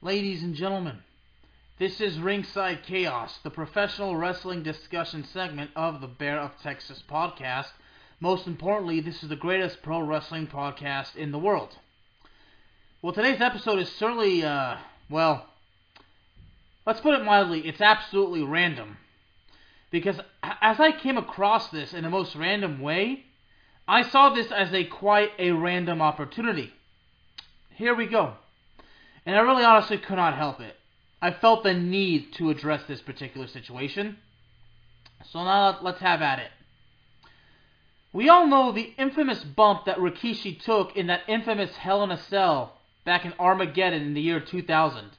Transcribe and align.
Ladies 0.00 0.44
and 0.44 0.54
gentlemen, 0.54 1.00
this 1.80 2.00
is 2.00 2.20
Ringside 2.20 2.84
Chaos, 2.84 3.40
the 3.42 3.50
professional 3.50 4.14
wrestling 4.14 4.62
discussion 4.62 5.24
segment 5.24 5.72
of 5.74 6.00
the 6.00 6.06
Bear 6.06 6.38
of 6.38 6.52
Texas 6.62 7.02
podcast. 7.10 7.72
Most 8.20 8.46
importantly, 8.46 9.00
this 9.00 9.24
is 9.24 9.28
the 9.28 9.34
greatest 9.34 9.82
pro 9.82 9.98
wrestling 9.98 10.46
podcast 10.46 11.16
in 11.16 11.32
the 11.32 11.38
world. 11.38 11.78
Well, 13.02 13.12
today's 13.12 13.40
episode 13.40 13.80
is 13.80 13.90
certainly, 13.90 14.44
uh, 14.44 14.76
well, 15.10 15.46
let's 16.86 17.00
put 17.00 17.14
it 17.14 17.24
mildly, 17.24 17.66
it's 17.66 17.80
absolutely 17.80 18.44
random. 18.44 18.98
Because 19.90 20.20
as 20.44 20.78
I 20.78 20.92
came 20.92 21.18
across 21.18 21.70
this 21.70 21.92
in 21.92 22.04
the 22.04 22.10
most 22.10 22.36
random 22.36 22.80
way, 22.80 23.24
I 23.88 24.02
saw 24.02 24.28
this 24.28 24.52
as 24.52 24.72
a 24.72 24.84
quite 24.84 25.32
a 25.40 25.50
random 25.50 26.00
opportunity. 26.00 26.72
Here 27.74 27.96
we 27.96 28.06
go. 28.06 28.36
And 29.28 29.36
I 29.36 29.40
really 29.40 29.62
honestly 29.62 29.98
could 29.98 30.16
not 30.16 30.38
help 30.38 30.58
it. 30.58 30.74
I 31.20 31.32
felt 31.32 31.62
the 31.62 31.74
need 31.74 32.32
to 32.38 32.48
address 32.48 32.84
this 32.88 33.02
particular 33.02 33.46
situation. 33.46 34.16
So 35.30 35.44
now 35.44 35.80
let's 35.82 36.00
have 36.00 36.22
at 36.22 36.38
it. 36.38 36.50
We 38.10 38.30
all 38.30 38.46
know 38.46 38.72
the 38.72 38.94
infamous 38.96 39.44
bump 39.44 39.84
that 39.84 39.98
Rikishi 39.98 40.58
took 40.58 40.96
in 40.96 41.08
that 41.08 41.24
infamous 41.28 41.76
Hell 41.76 42.02
in 42.04 42.10
a 42.10 42.16
Cell 42.16 42.78
back 43.04 43.26
in 43.26 43.34
Armageddon 43.38 44.00
in 44.00 44.14
the 44.14 44.22
year 44.22 44.40
2000. 44.40 45.10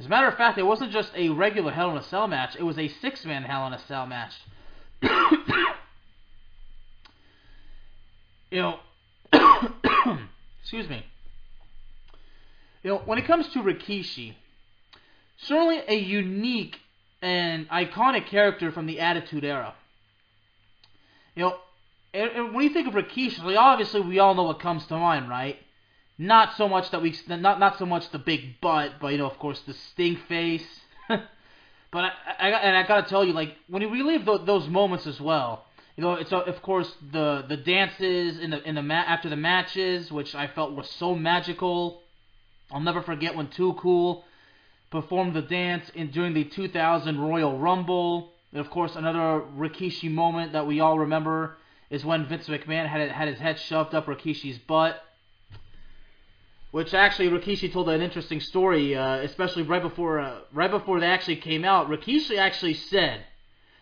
As 0.00 0.06
a 0.06 0.08
matter 0.08 0.26
of 0.26 0.36
fact, 0.36 0.58
it 0.58 0.64
wasn't 0.64 0.90
just 0.90 1.12
a 1.14 1.28
regular 1.28 1.70
Hell 1.70 1.92
in 1.92 1.98
a 1.98 2.02
Cell 2.02 2.26
match, 2.26 2.56
it 2.58 2.64
was 2.64 2.80
a 2.80 2.88
six 2.88 3.24
man 3.24 3.44
Hell 3.44 3.64
in 3.68 3.74
a 3.74 3.78
Cell 3.78 4.08
match. 4.08 4.34
you 8.50 8.60
know, 8.60 8.80
excuse 10.62 10.88
me. 10.88 11.04
You 12.88 12.94
know, 12.94 13.02
when 13.04 13.18
it 13.18 13.26
comes 13.26 13.46
to 13.48 13.58
Rikishi, 13.58 14.32
certainly 15.36 15.82
a 15.86 15.94
unique 15.94 16.78
and 17.20 17.68
iconic 17.68 18.28
character 18.28 18.72
from 18.72 18.86
the 18.86 19.00
Attitude 19.00 19.44
Era. 19.44 19.74
You 21.34 21.42
know, 21.42 21.56
and, 22.14 22.30
and 22.30 22.54
when 22.54 22.64
you 22.64 22.70
think 22.72 22.88
of 22.88 22.94
Rikishi, 22.94 23.42
like 23.44 23.58
obviously 23.58 24.00
we 24.00 24.18
all 24.18 24.34
know 24.34 24.44
what 24.44 24.60
comes 24.60 24.86
to 24.86 24.96
mind, 24.96 25.28
right? 25.28 25.58
Not 26.16 26.56
so 26.56 26.66
much 26.66 26.90
that 26.92 27.02
we, 27.02 27.14
not 27.28 27.60
not 27.60 27.78
so 27.78 27.84
much 27.84 28.08
the 28.08 28.18
big 28.18 28.58
butt, 28.62 28.92
but 29.02 29.08
you 29.08 29.18
know, 29.18 29.26
of 29.26 29.38
course, 29.38 29.60
the 29.66 29.74
stink 29.74 30.26
face. 30.26 30.66
but 31.08 31.20
I, 31.92 32.12
I, 32.38 32.48
and 32.48 32.74
I 32.74 32.84
gotta 32.84 33.06
tell 33.06 33.22
you, 33.22 33.34
like 33.34 33.54
when 33.68 33.82
you 33.82 33.90
relive 33.90 34.24
th- 34.24 34.46
those 34.46 34.66
moments 34.66 35.06
as 35.06 35.20
well, 35.20 35.66
you 35.94 36.02
know, 36.02 36.14
it's 36.14 36.32
uh, 36.32 36.40
of 36.40 36.62
course 36.62 36.90
the 37.12 37.44
the 37.46 37.58
dances 37.58 38.38
in 38.38 38.48
the 38.48 38.66
in 38.66 38.76
the 38.76 38.82
ma- 38.82 38.94
after 38.94 39.28
the 39.28 39.36
matches, 39.36 40.10
which 40.10 40.34
I 40.34 40.46
felt 40.46 40.74
were 40.74 40.84
so 40.84 41.14
magical. 41.14 42.00
I'll 42.70 42.80
never 42.80 43.02
forget 43.02 43.34
when 43.34 43.48
Too 43.48 43.74
Cool 43.74 44.24
performed 44.90 45.34
the 45.34 45.42
dance 45.42 45.90
in 45.94 46.10
during 46.10 46.34
the 46.34 46.44
2000 46.44 47.20
Royal 47.20 47.58
Rumble. 47.58 48.32
And 48.52 48.60
of 48.60 48.70
course, 48.70 48.96
another 48.96 49.42
Rikishi 49.56 50.10
moment 50.10 50.52
that 50.52 50.66
we 50.66 50.80
all 50.80 50.98
remember 50.98 51.56
is 51.90 52.04
when 52.04 52.26
Vince 52.26 52.48
McMahon 52.48 52.86
had 52.86 53.10
had 53.10 53.28
his 53.28 53.38
head 53.38 53.58
shoved 53.58 53.94
up 53.94 54.06
Rikishi's 54.06 54.58
butt. 54.58 55.02
Which 56.70 56.92
actually 56.92 57.30
Rikishi 57.30 57.72
told 57.72 57.88
an 57.88 58.02
interesting 58.02 58.40
story, 58.40 58.94
uh, 58.94 59.16
especially 59.16 59.62
right 59.62 59.80
before 59.80 60.18
uh, 60.18 60.40
right 60.52 60.70
before 60.70 61.00
they 61.00 61.06
actually 61.06 61.36
came 61.36 61.64
out. 61.64 61.88
Rikishi 61.88 62.36
actually 62.36 62.74
said 62.74 63.24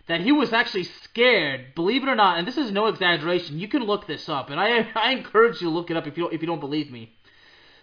that 0.06 0.20
he 0.20 0.30
was 0.30 0.52
actually 0.52 0.84
scared, 0.84 1.74
believe 1.74 2.04
it 2.04 2.08
or 2.08 2.14
not, 2.14 2.38
and 2.38 2.46
this 2.46 2.56
is 2.56 2.70
no 2.70 2.86
exaggeration. 2.86 3.58
You 3.58 3.66
can 3.66 3.82
look 3.82 4.06
this 4.06 4.28
up, 4.28 4.50
and 4.50 4.60
I 4.60 4.88
I 4.94 5.10
encourage 5.12 5.60
you 5.60 5.68
to 5.68 5.74
look 5.74 5.90
it 5.90 5.96
up 5.96 6.06
if 6.06 6.16
you 6.16 6.28
if 6.28 6.40
you 6.40 6.46
don't 6.46 6.60
believe 6.60 6.92
me. 6.92 7.15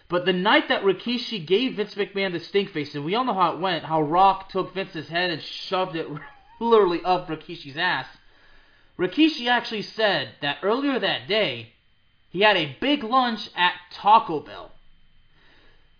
But 0.08 0.26
the 0.26 0.32
night 0.32 0.68
that 0.68 0.82
Rikishi 0.82 1.44
gave 1.44 1.76
Vince 1.76 1.94
McMahon 1.94 2.32
the 2.32 2.40
stink 2.40 2.70
face, 2.70 2.94
and 2.94 3.04
we 3.04 3.14
all 3.14 3.24
know 3.24 3.34
how 3.34 3.52
it 3.52 3.60
went, 3.60 3.84
how 3.84 4.02
Rock 4.02 4.50
took 4.50 4.74
Vince's 4.74 5.08
head 5.08 5.30
and 5.30 5.42
shoved 5.42 5.96
it 5.96 6.06
literally 6.60 7.02
up 7.04 7.28
Rikishi's 7.28 7.76
ass. 7.76 8.06
Rikishi 8.98 9.48
actually 9.48 9.82
said 9.82 10.30
that 10.42 10.58
earlier 10.62 10.98
that 10.98 11.26
day, 11.26 11.72
he 12.30 12.40
had 12.40 12.56
a 12.56 12.76
big 12.80 13.02
lunch 13.02 13.48
at 13.56 13.72
Taco 13.92 14.40
Bell. 14.40 14.72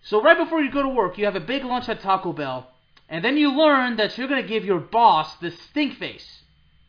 So 0.02 0.22
right 0.22 0.36
before 0.36 0.60
you 0.60 0.70
go 0.70 0.82
to 0.82 0.88
work, 0.88 1.16
you 1.16 1.24
have 1.24 1.36
a 1.36 1.40
big 1.40 1.64
lunch 1.64 1.88
at 1.88 2.00
Taco 2.00 2.32
Bell, 2.32 2.70
and 3.08 3.24
then 3.24 3.36
you 3.36 3.56
learn 3.56 3.96
that 3.96 4.18
you're 4.18 4.28
going 4.28 4.42
to 4.42 4.48
give 4.48 4.64
your 4.64 4.80
boss 4.80 5.34
the 5.36 5.50
stink 5.50 5.96
face. 5.96 6.42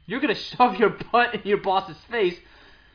You're 0.05 0.19
going 0.19 0.35
to 0.35 0.39
shove 0.39 0.75
your 0.75 0.97
butt 1.11 1.33
in 1.33 1.41
your 1.45 1.57
boss's 1.57 1.97
face. 2.11 2.37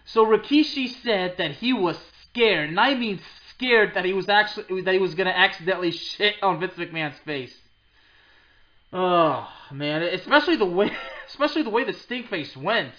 So 0.04 0.26
Rikishi 0.26 0.88
said 1.02 1.36
that 1.38 1.52
he 1.52 1.72
was 1.72 1.98
scared, 2.28 2.68
and 2.68 2.78
I 2.78 2.94
mean 2.94 3.20
scared 3.60 3.94
that 3.94 4.06
he 4.06 4.14
was 4.14 4.28
actually 4.28 4.80
that 4.82 4.94
he 4.94 5.00
was 5.00 5.14
to 5.14 5.26
accidentally 5.26 5.90
shit 5.90 6.34
on 6.42 6.58
Vince 6.58 6.74
McMahon's 6.74 7.18
face. 7.26 7.54
Oh 8.92 9.46
man, 9.70 10.02
especially 10.02 10.56
the 10.56 10.64
way, 10.64 10.90
especially 11.28 11.62
the 11.62 11.70
way 11.70 11.84
the 11.84 11.92
stink 11.92 12.28
face 12.28 12.56
went. 12.56 12.94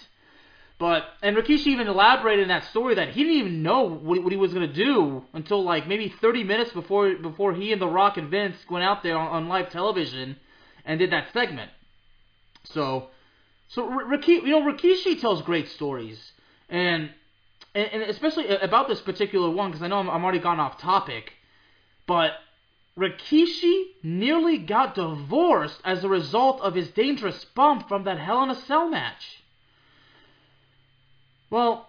But 0.78 1.04
and 1.20 1.36
Rikishi 1.36 1.66
even 1.66 1.88
elaborated 1.88 2.44
in 2.44 2.48
that 2.48 2.64
story 2.64 2.94
that 2.94 3.10
he 3.10 3.24
didn't 3.24 3.38
even 3.38 3.62
know 3.62 3.82
what, 3.82 4.22
what 4.22 4.32
he 4.32 4.38
was 4.38 4.54
gonna 4.54 4.72
do 4.72 5.24
until 5.32 5.64
like 5.64 5.88
maybe 5.88 6.08
30 6.08 6.44
minutes 6.44 6.72
before 6.72 7.14
before 7.16 7.52
he 7.54 7.72
and 7.72 7.82
The 7.82 7.88
Rock 7.88 8.16
and 8.16 8.30
Vince 8.30 8.56
went 8.70 8.84
out 8.84 9.02
there 9.02 9.18
on, 9.18 9.28
on 9.28 9.48
live 9.48 9.70
television 9.70 10.36
and 10.84 10.98
did 10.98 11.10
that 11.10 11.32
segment. 11.32 11.70
So, 12.64 13.08
so 13.68 13.88
Rikishi, 13.88 14.42
you 14.42 14.60
know, 14.60 14.62
Rikishi 14.62 15.20
tells 15.20 15.42
great 15.42 15.68
stories, 15.68 16.32
and 16.68 17.10
and, 17.74 17.88
and 17.92 18.02
especially 18.02 18.48
about 18.48 18.88
this 18.88 19.00
particular 19.00 19.50
one 19.50 19.70
because 19.70 19.82
I 19.82 19.88
know 19.88 19.98
I'm, 19.98 20.10
I'm 20.10 20.22
already 20.22 20.38
gone 20.38 20.60
off 20.60 20.78
topic, 20.78 21.32
but 22.06 22.32
Rikishi 22.96 23.84
nearly 24.02 24.58
got 24.58 24.94
divorced 24.94 25.80
as 25.84 26.04
a 26.04 26.08
result 26.08 26.60
of 26.60 26.74
his 26.74 26.90
dangerous 26.90 27.44
bump 27.44 27.88
from 27.88 28.04
that 28.04 28.18
Hell 28.18 28.42
in 28.42 28.50
a 28.50 28.54
Cell 28.54 28.88
match. 28.88 29.42
Well, 31.48 31.88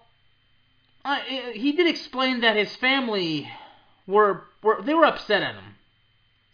I, 1.04 1.52
he 1.54 1.74
did 1.74 1.88
explain 1.88 2.42
that 2.42 2.56
his 2.56 2.76
family 2.78 3.50
were, 4.08 4.44
were 4.62 4.82
they 4.82 4.94
were 4.94 5.06
upset 5.06 5.44
at 5.44 5.56
him, 5.56 5.76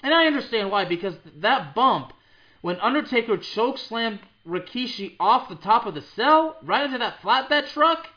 and 0.01 0.13
I 0.13 0.25
understand 0.25 0.71
why 0.71 0.85
because 0.85 1.15
that 1.37 1.75
bump 1.75 2.13
when 2.61 2.79
Undertaker 2.79 3.37
chokeslammed 3.37 4.19
Rikishi 4.47 5.15
off 5.19 5.49
the 5.49 5.55
top 5.55 5.85
of 5.85 5.93
the 5.93 6.01
cell 6.01 6.57
right 6.63 6.85
into 6.85 6.97
that 6.97 7.21
flatbed 7.21 7.69
truck. 7.69 8.07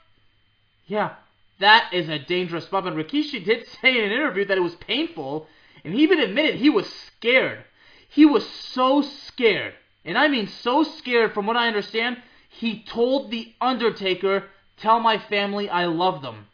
Yeah, 0.86 1.14
that 1.58 1.90
is 1.92 2.08
a 2.08 2.18
dangerous 2.18 2.66
bump. 2.66 2.86
And 2.86 2.96
Rikishi 2.96 3.44
did 3.44 3.66
say 3.80 3.96
in 3.96 4.04
an 4.04 4.12
interview 4.12 4.44
that 4.46 4.58
it 4.58 4.62
was 4.62 4.74
painful 4.76 5.46
and 5.84 5.94
he 5.94 6.02
even 6.02 6.20
admitted 6.20 6.56
he 6.56 6.70
was 6.70 6.88
scared. 6.92 7.64
He 8.08 8.26
was 8.26 8.48
so 8.48 9.02
scared. 9.02 9.74
And 10.04 10.18
I 10.18 10.28
mean 10.28 10.46
so 10.46 10.82
scared 10.82 11.32
from 11.32 11.46
what 11.46 11.56
I 11.56 11.68
understand, 11.68 12.18
he 12.48 12.82
told 12.82 13.30
The 13.30 13.52
Undertaker, 13.60 14.48
Tell 14.76 15.00
my 15.00 15.18
family 15.18 15.68
I 15.68 15.86
love 15.86 16.22
them. 16.22 16.46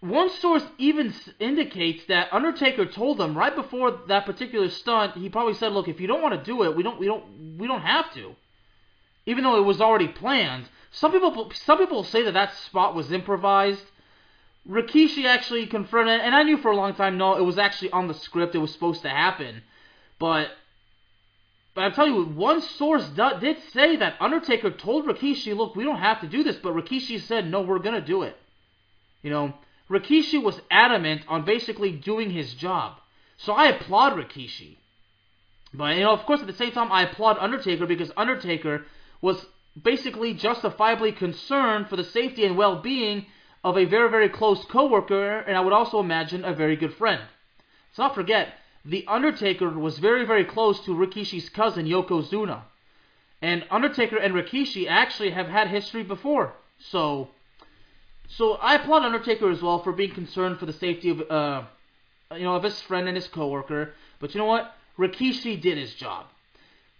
One 0.00 0.30
source 0.30 0.64
even 0.78 1.14
indicates 1.40 2.04
that 2.06 2.32
Undertaker 2.32 2.84
told 2.84 3.18
them 3.18 3.36
right 3.36 3.54
before 3.54 3.90
that 4.08 4.26
particular 4.26 4.68
stunt. 4.68 5.16
He 5.16 5.30
probably 5.30 5.54
said, 5.54 5.72
"Look, 5.72 5.88
if 5.88 6.00
you 6.00 6.06
don't 6.06 6.22
want 6.22 6.34
to 6.34 6.44
do 6.44 6.62
it, 6.64 6.76
we 6.76 6.82
don't, 6.82 7.00
we 7.00 7.06
don't, 7.06 7.58
we 7.58 7.66
don't 7.66 7.80
have 7.80 8.12
to." 8.14 8.36
Even 9.24 9.42
though 9.42 9.56
it 9.56 9.64
was 9.64 9.80
already 9.80 10.08
planned. 10.08 10.68
Some 10.96 11.12
people, 11.12 11.52
some 11.52 11.76
people 11.76 12.04
say 12.04 12.22
that 12.22 12.32
that 12.32 12.54
spot 12.54 12.94
was 12.94 13.12
improvised. 13.12 13.84
Rikishi 14.66 15.26
actually 15.26 15.66
confirmed 15.66 16.08
it, 16.08 16.22
and 16.22 16.34
I 16.34 16.42
knew 16.42 16.56
for 16.56 16.70
a 16.70 16.76
long 16.76 16.94
time, 16.94 17.18
no, 17.18 17.36
it 17.36 17.42
was 17.42 17.58
actually 17.58 17.90
on 17.90 18.08
the 18.08 18.14
script. 18.14 18.54
It 18.54 18.60
was 18.60 18.72
supposed 18.72 19.02
to 19.02 19.10
happen, 19.10 19.62
but 20.18 20.48
but 21.74 21.82
I'm 21.82 21.92
telling 21.92 22.14
you, 22.14 22.24
one 22.24 22.62
source 22.62 23.06
did 23.10 23.58
say 23.74 23.96
that 23.96 24.16
Undertaker 24.20 24.70
told 24.70 25.04
Rikishi, 25.04 25.54
"Look, 25.54 25.76
we 25.76 25.84
don't 25.84 25.98
have 25.98 26.22
to 26.22 26.26
do 26.26 26.42
this," 26.42 26.56
but 26.56 26.72
Rikishi 26.72 27.20
said, 27.20 27.50
"No, 27.50 27.60
we're 27.60 27.78
gonna 27.78 28.00
do 28.00 28.22
it." 28.22 28.40
You 29.22 29.28
know, 29.28 29.52
Rikishi 29.90 30.42
was 30.42 30.62
adamant 30.70 31.26
on 31.28 31.44
basically 31.44 31.92
doing 31.92 32.30
his 32.30 32.54
job, 32.54 33.02
so 33.36 33.52
I 33.52 33.66
applaud 33.66 34.14
Rikishi. 34.14 34.78
But 35.74 35.96
you 35.96 36.04
know, 36.04 36.12
of 36.12 36.24
course, 36.24 36.40
at 36.40 36.46
the 36.46 36.54
same 36.54 36.72
time, 36.72 36.90
I 36.90 37.02
applaud 37.02 37.36
Undertaker 37.38 37.84
because 37.84 38.10
Undertaker 38.16 38.86
was 39.20 39.46
basically 39.80 40.34
justifiably 40.34 41.12
concerned 41.12 41.88
for 41.88 41.96
the 41.96 42.04
safety 42.04 42.44
and 42.44 42.56
well-being 42.56 43.26
of 43.62 43.76
a 43.76 43.84
very, 43.84 44.10
very 44.10 44.28
close 44.28 44.64
coworker, 44.64 45.38
and 45.40 45.56
I 45.56 45.60
would 45.60 45.72
also 45.72 46.00
imagine 46.00 46.44
a 46.44 46.54
very 46.54 46.76
good 46.76 46.94
friend. 46.94 47.20
Let's 47.90 47.98
not 47.98 48.14
forget, 48.14 48.54
The 48.84 49.04
Undertaker 49.08 49.68
was 49.70 49.98
very, 49.98 50.24
very 50.24 50.44
close 50.44 50.78
to 50.84 50.92
Rikishi's 50.92 51.48
cousin, 51.48 51.86
Yokozuna. 51.86 52.62
And 53.42 53.64
Undertaker 53.70 54.16
and 54.16 54.34
Rikishi 54.34 54.86
actually 54.88 55.30
have 55.30 55.48
had 55.48 55.68
history 55.68 56.02
before. 56.02 56.54
So, 56.78 57.30
so 58.28 58.54
I 58.54 58.76
applaud 58.76 59.04
Undertaker 59.04 59.50
as 59.50 59.60
well 59.60 59.82
for 59.82 59.92
being 59.92 60.12
concerned 60.12 60.58
for 60.58 60.66
the 60.66 60.72
safety 60.72 61.10
of, 61.10 61.30
uh, 61.30 61.62
you 62.34 62.44
know, 62.44 62.54
of 62.54 62.62
his 62.62 62.80
friend 62.82 63.08
and 63.08 63.16
his 63.16 63.28
coworker. 63.28 63.92
But 64.20 64.34
you 64.34 64.38
know 64.38 64.46
what? 64.46 64.74
Rikishi 64.98 65.60
did 65.60 65.76
his 65.76 65.94
job. 65.94 66.26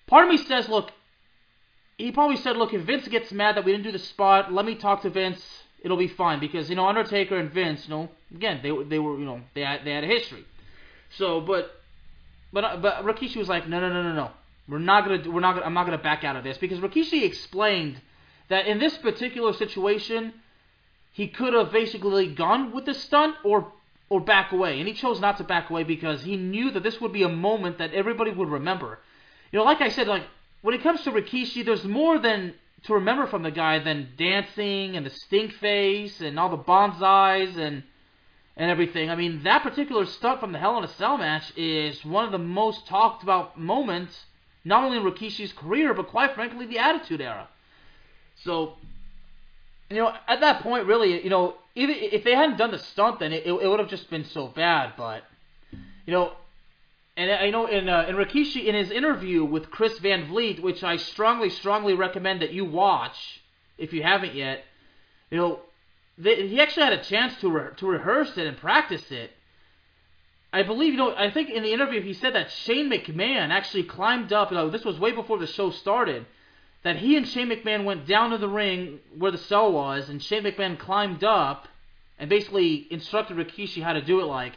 Part 0.07 0.25
of 0.25 0.31
me 0.31 0.37
says, 0.37 0.69
look, 0.69 0.91
he 1.99 2.13
probably 2.13 2.37
said, 2.37 2.57
look, 2.57 2.75
if 2.75 2.83
Vince 2.83 3.09
gets 3.09 3.33
mad 3.33 3.57
that 3.57 3.65
we 3.65 3.73
didn't 3.73 3.85
do 3.85 3.93
the 3.93 3.99
spot, 3.99 4.53
let 4.53 4.65
me 4.65 4.75
talk 4.75 5.03
to 5.03 5.11
Vince 5.11 5.65
it'll 5.87 5.97
be 5.97 6.09
fine 6.09 6.41
because 6.41 6.69
you 6.69 6.75
know 6.75 6.87
Undertaker 6.87 7.37
and 7.37 7.51
Vince, 7.51 7.85
you 7.85 7.95
know, 7.95 8.09
again 8.35 8.61
they 8.63 8.71
they 8.85 8.99
were 8.99 9.19
you 9.19 9.25
know 9.25 9.41
they 9.55 9.63
had 9.63 9.85
they 9.85 9.93
had 9.93 10.05
a 10.05 10.09
history. 10.09 10.45
So, 11.11 11.41
but 11.41 11.81
but 12.53 12.65
uh, 12.65 12.77
but 12.79 13.05
Rikishi 13.05 13.37
was 13.37 13.49
like, 13.49 13.69
no, 13.69 13.81
no, 13.81 13.89
no, 13.89 14.03
no, 14.03 14.13
no. 14.13 14.31
We're 14.69 14.79
not 14.79 15.07
gonna 15.07 15.31
we're 15.31 15.41
not 15.41 15.55
gonna 15.55 15.67
I'm 15.67 15.75
not 15.75 15.87
gonna 15.87 15.99
back 15.99 16.25
out 16.25 16.37
of 16.37 16.45
this 16.45 16.59
because 16.59 16.81
Rikishi 16.81 17.23
explained 17.23 18.01
that 18.49 18.67
in 18.67 18.79
this 18.79 18.97
particular 18.99 19.53
situation, 19.53 20.35
he 21.13 21.29
could 21.29 21.55
have 21.55 21.71
basically 21.73 22.35
gone 22.35 22.73
with 22.73 22.85
the 22.85 22.95
stunt 22.95 23.37
or 23.45 23.73
or 24.09 24.21
back 24.21 24.53
away, 24.53 24.81
and 24.81 24.89
he 24.89 24.95
chose 24.95 25.21
not 25.21 25.39
to 25.39 25.45
back 25.45 25.71
away 25.71 25.85
because 25.85 26.23
he 26.23 26.37
knew 26.37 26.73
that 26.73 26.83
this 26.83 27.01
would 27.01 27.13
be 27.13 27.23
a 27.23 27.29
moment 27.29 27.79
that 27.79 27.93
everybody 27.93 28.33
would 28.33 28.49
remember. 28.49 28.99
You 29.53 29.61
know, 29.61 29.65
like 29.65 29.81
I 29.81 29.89
said, 29.89 30.09
like 30.09 30.25
when 30.67 30.75
it 30.75 30.83
comes 30.83 31.01
to 31.03 31.13
Rikishi, 31.13 31.65
there's 31.65 31.85
more 31.85 32.19
than 32.19 32.53
to 32.83 32.95
remember 32.95 33.29
from 33.29 33.45
the 33.45 33.53
guy 33.53 33.79
than 33.79 34.09
dancing 34.19 34.97
and 34.97 35.07
the 35.07 35.11
stink 35.11 35.53
face 35.53 36.21
and 36.21 36.41
all 36.41 36.49
the 36.49 36.59
Banzais 36.59 37.57
and 37.57 37.85
and 38.57 38.69
everything. 38.69 39.09
I 39.09 39.15
mean, 39.15 39.45
that 39.45 39.63
particular 39.63 40.05
stunt 40.07 40.41
from 40.41 40.51
the 40.51 40.59
Hell 40.59 40.77
in 40.79 40.83
a 40.83 40.89
Cell 40.89 41.19
match 41.19 41.57
is 41.57 42.05
one 42.05 42.25
of 42.25 42.33
the 42.33 42.39
most 42.39 42.85
talked 42.89 43.23
about 43.23 43.57
moments, 43.57 44.25
not 44.65 44.83
only 44.83 44.97
in 44.97 45.05
Rikishi's 45.05 45.53
career, 45.53 45.95
but 45.95 46.09
quite 46.09 46.35
frankly, 46.35 46.67
the 46.67 46.79
Attitude 46.79 47.21
Era. 47.21 47.47
So, 48.43 48.73
you 49.89 49.99
know, 49.99 50.13
at 50.27 50.41
that 50.41 50.63
point, 50.63 50.87
really, 50.87 51.23
you 51.23 51.31
know, 51.31 51.55
even 51.77 51.95
if 51.95 52.25
they 52.25 52.35
hadn't 52.35 52.59
done 52.59 52.73
the 52.73 52.81
stunt, 52.81 53.21
then 53.21 53.33
it, 53.33 53.47
it, 53.47 53.53
it 53.53 53.69
would 53.69 53.79
have 53.79 53.89
just 53.89 54.11
been 54.11 54.25
so 54.25 54.49
bad. 54.49 54.95
But, 54.97 55.23
you 56.07 56.13
know, 56.13 56.33
and 57.17 57.31
I 57.31 57.51
know 57.51 57.67
in 57.67 57.89
uh, 57.89 58.07
in 58.09 58.17
Rikishi 58.17 58.65
in 58.67 58.75
his 58.75 58.91
interview 58.91 59.45
with 59.45 59.71
Chris 59.71 59.99
Van 59.99 60.27
Vliet, 60.29 60.61
which 60.61 60.85
I 60.85 60.97
strongly 60.97 61.49
strongly 61.49 61.95
recommend 61.95 62.43
that 62.43 62.53
you 62.53 62.65
watch 62.65 63.41
if 63.79 63.93
you 63.93 64.03
haven't 64.03 64.35
yet, 64.35 64.65
you 65.31 65.39
know, 65.39 65.61
they, 66.19 66.49
he 66.49 66.61
actually 66.61 66.85
had 66.85 66.93
a 66.95 67.03
chance 67.03 67.35
to 67.41 67.51
re- 67.51 67.71
to 67.77 67.87
rehearse 67.87 68.37
it 68.37 68.47
and 68.47 68.57
practice 68.57 69.11
it. 69.11 69.31
I 70.53 70.63
believe 70.63 70.93
you 70.93 70.99
know 70.99 71.15
I 71.15 71.31
think 71.31 71.49
in 71.49 71.63
the 71.63 71.73
interview 71.73 72.03
he 72.03 72.13
said 72.13 72.35
that 72.35 72.51
Shane 72.51 72.91
McMahon 72.91 73.51
actually 73.51 73.85
climbed 73.85 74.33
up. 74.33 74.51
You 74.51 74.59
know, 74.59 74.71
this 74.71 74.85
was 74.85 74.99
way 74.99 75.13
before 75.13 75.39
the 75.39 75.47
show 75.47 75.71
started. 75.71 76.27
That 76.83 76.97
he 76.97 77.17
and 77.17 77.27
Shane 77.27 77.49
McMahon 77.49 77.85
went 77.85 78.07
down 78.07 78.31
to 78.31 78.39
the 78.39 78.49
ring 78.49 79.01
where 79.19 79.33
the 79.33 79.39
cell 79.39 79.73
was, 79.73 80.09
and 80.09 80.23
Shane 80.23 80.45
McMahon 80.45 80.79
climbed 80.79 81.25
up 81.25 81.67
and 82.19 82.31
basically 82.31 82.87
instructed 82.91 83.37
Rikishi 83.39 83.83
how 83.83 83.95
to 83.95 84.03
do 84.03 84.21
it. 84.21 84.27
Like 84.27 84.53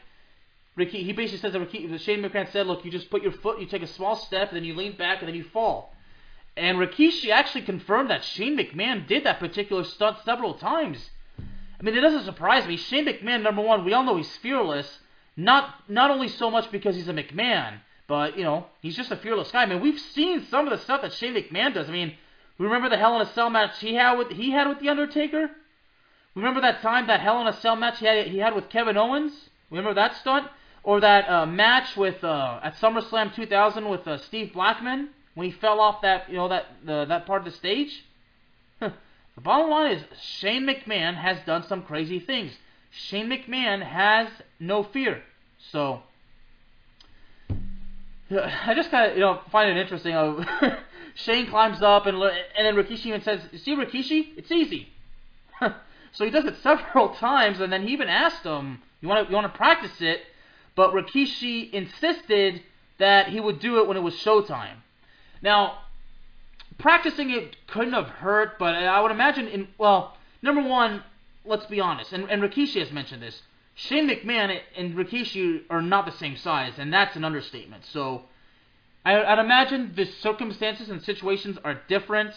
Ricky, 0.80 1.04
he 1.04 1.12
basically 1.12 1.40
says 1.40 1.54
that 1.54 1.62
Rikishi, 1.62 2.00
Shane 2.00 2.24
McMahon 2.24 2.50
said, 2.52 2.66
"Look, 2.66 2.86
you 2.86 2.90
just 2.90 3.10
put 3.10 3.22
your 3.22 3.34
foot, 3.34 3.60
you 3.60 3.68
take 3.68 3.84
a 3.84 3.88
small 3.88 4.16
step, 4.16 4.50
and 4.50 4.56
then 4.58 4.64
you 4.64 4.74
lean 4.74 4.94
back, 4.94 5.20
and 5.20 5.28
then 5.28 5.36
you 5.36 5.44
fall." 5.44 5.94
And 6.56 6.78
Rikishi 6.78 7.30
actually 7.30 7.64
confirmed 7.64 8.10
that 8.10 8.24
Shane 8.24 8.58
McMahon 8.58 9.06
did 9.06 9.26
that 9.26 9.40
particular 9.40 9.84
stunt 9.84 10.18
several 10.24 10.54
times. 10.54 11.10
I 11.38 11.84
mean, 11.84 11.96
it 11.96 12.02
doesn't 12.02 12.24
surprise 12.24 12.66
me. 12.66 12.78
Shane 12.78 13.06
McMahon, 13.06 13.44
number 13.44 13.62
one, 13.62 13.86
we 13.86 13.94
all 13.94 14.04
know 14.04 14.18
he's 14.18 14.36
fearless. 14.38 15.00
Not 15.36 15.90
not 15.90 16.12
only 16.12 16.28
so 16.28 16.50
much 16.50 16.72
because 16.72 16.96
he's 16.96 17.08
a 17.08 17.14
McMahon, 17.14 17.80
but 18.08 18.38
you 18.38 18.44
know 18.44 18.68
he's 18.82 18.96
just 18.96 19.12
a 19.12 19.18
fearless 19.18 19.52
guy. 19.52 19.64
I 19.64 19.66
mean, 19.66 19.82
we've 19.82 20.00
seen 20.00 20.46
some 20.46 20.66
of 20.66 20.72
the 20.72 20.84
stuff 20.84 21.02
that 21.02 21.14
Shane 21.14 21.36
McMahon 21.36 21.74
does. 21.74 21.90
I 21.90 21.92
mean, 21.92 22.16
we 22.58 22.66
remember 22.66 22.90
the 22.90 22.98
Hell 22.98 23.16
in 23.16 23.22
a 23.22 23.34
Cell 23.34 23.50
match 23.50 23.80
he 23.80 23.96
had 23.96 24.18
with 24.18 24.32
he 24.32 24.52
had 24.52 24.68
with 24.68 24.80
the 24.80 24.90
Undertaker. 24.90 25.52
Remember 26.36 26.62
that 26.62 26.82
time 26.82 27.08
that 27.08 27.20
Hell 27.20 27.42
in 27.42 27.48
a 27.48 27.54
Cell 27.54 27.76
match 27.76 28.00
he 28.00 28.06
had 28.06 28.28
he 28.28 28.40
had 28.40 28.56
with 28.56 28.70
Kevin 28.70 28.98
Owens. 28.98 29.50
Remember 29.70 29.94
that 29.94 30.16
stunt 30.16 30.48
or 30.90 31.00
that 31.02 31.30
uh, 31.30 31.46
match 31.46 31.96
with 31.96 32.24
uh, 32.24 32.60
at 32.64 32.76
SummerSlam 32.78 33.36
2000 33.36 33.88
with 33.90 34.08
uh, 34.08 34.18
Steve 34.18 34.54
Blackman 34.54 35.10
when 35.36 35.46
he 35.46 35.52
fell 35.52 35.80
off 35.80 36.02
that 36.02 36.28
you 36.32 36.36
know 36.36 36.48
that 36.48 36.66
that 36.84 37.28
part 37.28 37.46
of 37.46 37.46
the 37.46 37.56
stage. 37.56 38.06
The 38.80 38.92
bottom 39.38 39.70
line 39.70 39.92
is 39.92 40.04
Shane 40.20 40.66
McMahon 40.66 41.16
has 41.16 41.38
done 41.46 41.62
some 41.68 41.84
crazy 41.84 42.20
things. 42.20 42.58
Shane 42.90 43.30
McMahon 43.30 43.84
has 43.84 44.30
no 44.60 44.82
fear. 44.82 45.22
So 45.72 46.02
I 47.52 48.74
just 48.76 48.90
kind 48.90 49.12
of 49.12 49.16
you 49.16 49.22
know 49.22 49.42
find 49.52 49.70
it 49.70 49.80
interesting. 49.80 50.16
Shane 51.14 51.52
climbs 51.52 51.84
up 51.84 52.08
and 52.08 52.18
and 52.18 52.66
then 52.66 52.74
Rikishi 52.74 53.06
even 53.06 53.22
says, 53.22 53.42
"See 53.62 53.76
Rikishi, 53.76 54.30
it's 54.38 54.52
easy." 54.52 54.90
so 56.14 56.26
he 56.26 56.32
does 56.32 56.46
it 56.46 56.56
several 56.64 57.10
times, 57.10 57.60
and 57.60 57.72
then 57.72 57.86
he 57.86 57.94
even 57.94 58.10
asked 58.10 58.44
him, 58.44 58.82
"You 59.02 59.08
want 59.08 59.28
to 59.28 59.30
you 59.30 59.36
want 59.36 59.54
to 59.54 59.56
practice 59.56 60.02
it?" 60.02 60.22
But 60.80 60.94
Rikishi 60.94 61.70
insisted 61.74 62.64
that 63.00 63.28
he 63.28 63.42
would 63.42 63.60
do 63.60 63.80
it 63.80 63.86
when 63.86 63.98
it 63.98 64.00
was 64.00 64.14
showtime. 64.14 64.78
Now 65.42 65.80
practicing 66.78 67.32
it 67.32 67.58
couldn't 67.68 67.92
have 67.92 68.08
hurt, 68.08 68.58
but 68.58 68.76
I 68.76 69.02
would 69.02 69.12
imagine 69.12 69.50
in 69.50 69.68
well, 69.78 70.16
number 70.42 70.62
one, 70.62 71.04
let's 71.44 71.66
be 71.66 71.82
honest, 71.82 72.14
and, 72.14 72.32
and 72.32 72.42
Rikishi 72.42 72.80
has 72.80 72.94
mentioned 72.94 73.22
this. 73.22 73.42
Shane 73.76 74.08
McMahon 74.08 74.58
and 74.78 74.96
Rikishi 74.96 75.64
are 75.70 75.82
not 75.82 76.06
the 76.06 76.14
same 76.14 76.38
size, 76.38 76.72
and 76.78 76.94
that's 76.94 77.18
an 77.18 77.26
understatement. 77.26 77.84
So 77.84 78.22
I, 79.04 79.36
would 79.36 79.40
imagine 79.40 79.92
the 79.98 80.06
circumstances 80.06 80.88
and 80.88 81.04
situations 81.04 81.58
are 81.66 81.82
different. 81.90 82.34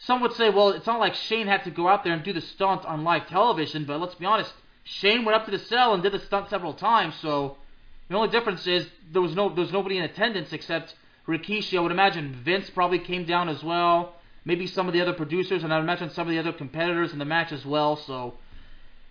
Some 0.00 0.20
would 0.20 0.34
say, 0.34 0.50
well, 0.50 0.68
it's 0.68 0.86
not 0.86 1.00
like 1.00 1.14
Shane 1.14 1.46
had 1.46 1.64
to 1.64 1.70
go 1.70 1.88
out 1.88 2.04
there 2.04 2.12
and 2.12 2.22
do 2.22 2.34
the 2.34 2.42
stunt 2.42 2.84
on 2.84 3.04
live 3.04 3.26
television, 3.26 3.86
but 3.86 3.98
let's 4.02 4.16
be 4.16 4.26
honest, 4.26 4.52
Shane 4.84 5.24
went 5.24 5.36
up 5.36 5.46
to 5.46 5.50
the 5.50 5.58
cell 5.58 5.94
and 5.94 6.02
did 6.02 6.12
the 6.12 6.18
stunt 6.18 6.50
several 6.50 6.74
times. 6.74 7.14
So 7.22 7.56
the 8.08 8.16
only 8.16 8.28
difference 8.28 8.66
is 8.66 8.88
there 9.10 9.22
was 9.22 9.34
no 9.34 9.48
there 9.48 9.62
was 9.62 9.72
nobody 9.72 9.98
in 9.98 10.04
attendance 10.04 10.52
except 10.52 10.94
Rikishi, 11.26 11.76
I 11.76 11.80
would 11.80 11.92
imagine 11.92 12.32
Vince 12.44 12.70
probably 12.70 13.00
came 13.00 13.24
down 13.24 13.48
as 13.48 13.62
well. 13.62 14.14
Maybe 14.44 14.66
some 14.68 14.86
of 14.86 14.92
the 14.94 15.00
other 15.00 15.12
producers, 15.12 15.64
and 15.64 15.74
I'd 15.74 15.80
imagine 15.80 16.10
some 16.10 16.28
of 16.28 16.32
the 16.32 16.38
other 16.38 16.52
competitors 16.52 17.12
in 17.12 17.18
the 17.18 17.24
match 17.24 17.50
as 17.50 17.66
well. 17.66 17.96
So, 17.96 18.34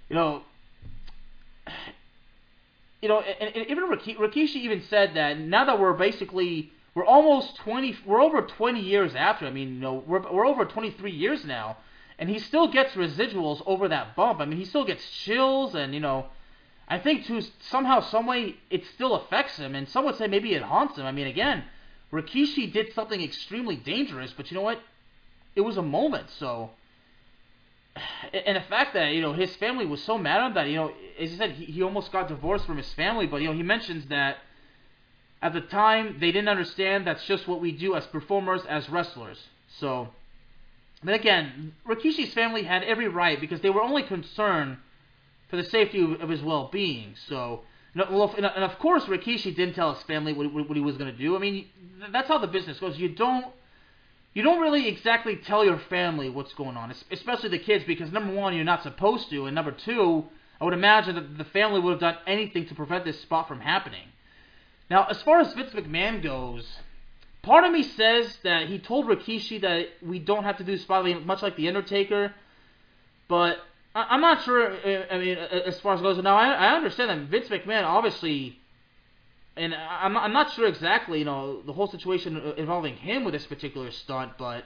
you 0.07 0.15
know, 0.15 0.43
you 3.01 3.09
know, 3.09 3.19
and, 3.19 3.53
and 3.53 3.67
even 3.67 3.89
Rikishi 3.89 4.55
even 4.55 4.81
said 4.83 5.15
that 5.15 5.37
now 5.37 5.65
that 5.65 5.77
we're 5.79 5.93
basically 5.93 6.71
we're 6.95 7.05
almost 7.05 7.57
20, 7.57 7.97
we're 8.05 8.21
over 8.21 8.41
20 8.41 8.79
years 8.79 9.13
after. 9.13 9.45
I 9.45 9.51
mean, 9.51 9.75
you 9.75 9.81
know, 9.81 10.01
we're 10.07 10.21
we're 10.31 10.45
over 10.45 10.63
23 10.63 11.11
years 11.11 11.43
now, 11.43 11.75
and 12.17 12.29
he 12.29 12.39
still 12.39 12.69
gets 12.69 12.93
residuals 12.93 13.61
over 13.65 13.89
that 13.89 14.15
bump. 14.15 14.39
I 14.39 14.45
mean, 14.45 14.57
he 14.57 14.65
still 14.65 14.85
gets 14.85 15.07
chills, 15.09 15.75
and 15.75 15.93
you 15.93 15.99
know, 15.99 16.27
I 16.87 16.99
think 16.99 17.25
to 17.25 17.41
somehow, 17.69 18.01
some 18.01 18.27
way, 18.27 18.57
it 18.69 18.85
still 18.93 19.15
affects 19.15 19.57
him, 19.57 19.73
and 19.75 19.89
some 19.89 20.05
would 20.05 20.15
say 20.15 20.27
maybe 20.27 20.53
it 20.53 20.61
haunts 20.61 20.97
him. 20.97 21.05
I 21.05 21.11
mean, 21.11 21.27
again 21.27 21.63
Rikishi 22.15 22.71
did 22.71 22.93
something 22.93 23.21
extremely 23.21 23.75
dangerous, 23.75 24.33
but 24.35 24.49
you 24.49 24.55
know 24.55 24.61
what? 24.61 24.79
It 25.55 25.61
was 25.61 25.77
a 25.77 25.81
moment, 25.81 26.29
so. 26.39 26.71
And 28.33 28.57
the 28.57 28.61
fact 28.61 28.93
that, 28.93 29.13
you 29.13 29.21
know, 29.21 29.33
his 29.33 29.55
family 29.55 29.85
was 29.85 30.03
so 30.03 30.17
mad 30.17 30.41
at 30.41 30.53
that, 30.55 30.67
you 30.67 30.75
know, 30.75 30.91
as 31.19 31.31
he 31.31 31.37
said, 31.37 31.51
he, 31.51 31.65
he 31.65 31.83
almost 31.83 32.11
got 32.11 32.27
divorced 32.27 32.65
from 32.65 32.77
his 32.77 32.91
family, 32.93 33.27
but, 33.27 33.41
you 33.41 33.47
know, 33.47 33.53
he 33.53 33.63
mentions 33.63 34.05
that 34.07 34.37
at 35.41 35.53
the 35.53 35.61
time 35.61 36.17
they 36.19 36.31
didn't 36.31 36.49
understand 36.49 37.05
that's 37.05 37.25
just 37.25 37.47
what 37.47 37.61
we 37.61 37.71
do 37.71 37.95
as 37.95 38.05
performers, 38.07 38.61
as 38.67 38.89
wrestlers. 38.89 39.41
So. 39.79 40.09
But 41.03 41.13
again, 41.13 41.73
Rikishi's 41.85 42.33
family 42.33 42.63
had 42.63 42.83
every 42.83 43.07
right 43.07 43.39
because 43.39 43.61
they 43.61 43.69
were 43.69 43.81
only 43.81 44.03
concerned 44.03 44.77
for 45.49 45.57
the 45.57 45.63
safety 45.63 46.01
of 46.19 46.29
his 46.29 46.41
well 46.41 46.69
being. 46.71 47.15
So 47.27 47.61
and 47.95 48.63
of 48.63 48.77
course, 48.79 49.05
Rikishi 49.05 49.55
didn't 49.55 49.75
tell 49.75 49.93
his 49.93 50.03
family 50.03 50.33
what, 50.33 50.75
he 50.75 50.81
was 50.81 50.97
going 50.97 51.11
to 51.11 51.17
do. 51.17 51.35
I 51.35 51.39
mean, 51.39 51.67
that's 52.11 52.27
how 52.27 52.37
the 52.37 52.47
business 52.47 52.79
goes. 52.79 52.97
You 52.97 53.09
don't, 53.09 53.45
you 54.33 54.43
don't 54.43 54.59
really 54.59 54.89
exactly 54.89 55.37
tell 55.37 55.63
your 55.63 55.79
family 55.89 56.29
what's 56.29 56.53
going 56.53 56.75
on, 56.75 56.93
especially 57.09 57.49
the 57.49 57.59
kids, 57.59 57.85
because 57.85 58.11
number 58.11 58.33
one, 58.33 58.53
you're 58.53 58.65
not 58.65 58.83
supposed 58.83 59.29
to, 59.29 59.45
and 59.45 59.55
number 59.55 59.71
two, 59.71 60.25
I 60.59 60.65
would 60.65 60.73
imagine 60.73 61.15
that 61.15 61.37
the 61.37 61.45
family 61.45 61.79
would 61.79 61.91
have 61.91 61.99
done 62.01 62.17
anything 62.27 62.67
to 62.67 62.75
prevent 62.75 63.05
this 63.05 63.21
spot 63.21 63.47
from 63.47 63.61
happening. 63.61 64.07
Now, 64.89 65.07
as 65.09 65.21
far 65.21 65.39
as 65.39 65.53
Vince 65.53 65.71
McMahon 65.71 66.21
goes, 66.21 66.67
part 67.43 67.63
of 67.63 67.71
me 67.71 67.81
says 67.81 68.37
that 68.43 68.67
he 68.67 68.77
told 68.77 69.05
Rikishi 69.05 69.61
that 69.61 69.87
we 70.01 70.19
don't 70.19 70.43
have 70.43 70.57
to 70.57 70.65
do 70.65 70.77
spot, 70.77 71.05
much 71.25 71.41
like 71.41 71.55
the 71.55 71.69
Undertaker, 71.69 72.33
but 73.29 73.57
I'm 73.95 74.19
not 74.19 74.43
sure. 74.43 74.73
Uh, 74.73 75.05
I 75.09 75.17
mean, 75.17 75.37
uh, 75.37 75.61
as 75.65 75.79
far 75.79 75.93
as 75.95 76.01
goes 76.01 76.21
now, 76.21 76.35
I, 76.35 76.49
I 76.49 76.75
understand 76.75 77.09
that 77.09 77.29
Vince 77.29 77.47
McMahon 77.47 77.83
obviously, 77.83 78.59
and 79.55 79.73
I'm 79.73 80.17
I'm 80.17 80.33
not 80.33 80.51
sure 80.51 80.67
exactly, 80.67 81.19
you 81.19 81.25
know, 81.25 81.61
the 81.61 81.71
whole 81.71 81.87
situation 81.87 82.37
involving 82.57 82.97
him 82.97 83.23
with 83.23 83.33
this 83.33 83.45
particular 83.45 83.91
stunt, 83.91 84.33
but 84.37 84.65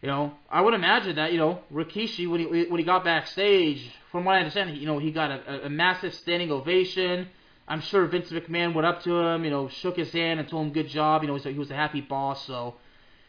you 0.00 0.08
know, 0.08 0.32
I 0.50 0.62
would 0.62 0.72
imagine 0.72 1.16
that 1.16 1.32
you 1.32 1.38
know 1.38 1.60
Rikishi 1.72 2.28
when 2.28 2.40
he 2.40 2.46
when 2.64 2.78
he 2.78 2.84
got 2.84 3.04
backstage, 3.04 3.88
from 4.10 4.24
what 4.24 4.36
I 4.36 4.38
understand, 4.38 4.76
you 4.78 4.86
know, 4.86 4.98
he 4.98 5.12
got 5.12 5.30
a, 5.30 5.66
a 5.66 5.70
massive 5.70 6.14
standing 6.14 6.50
ovation. 6.50 7.28
I'm 7.68 7.80
sure 7.80 8.06
Vince 8.06 8.30
McMahon 8.30 8.74
went 8.74 8.86
up 8.86 9.02
to 9.02 9.14
him, 9.14 9.44
you 9.44 9.50
know, 9.50 9.68
shook 9.68 9.96
his 9.96 10.10
hand 10.12 10.40
and 10.40 10.48
told 10.48 10.66
him 10.66 10.72
good 10.72 10.88
job. 10.88 11.22
You 11.22 11.28
know, 11.28 11.36
he 11.36 11.58
was 11.58 11.70
a 11.70 11.74
happy 11.74 12.00
boss. 12.00 12.44
So 12.46 12.74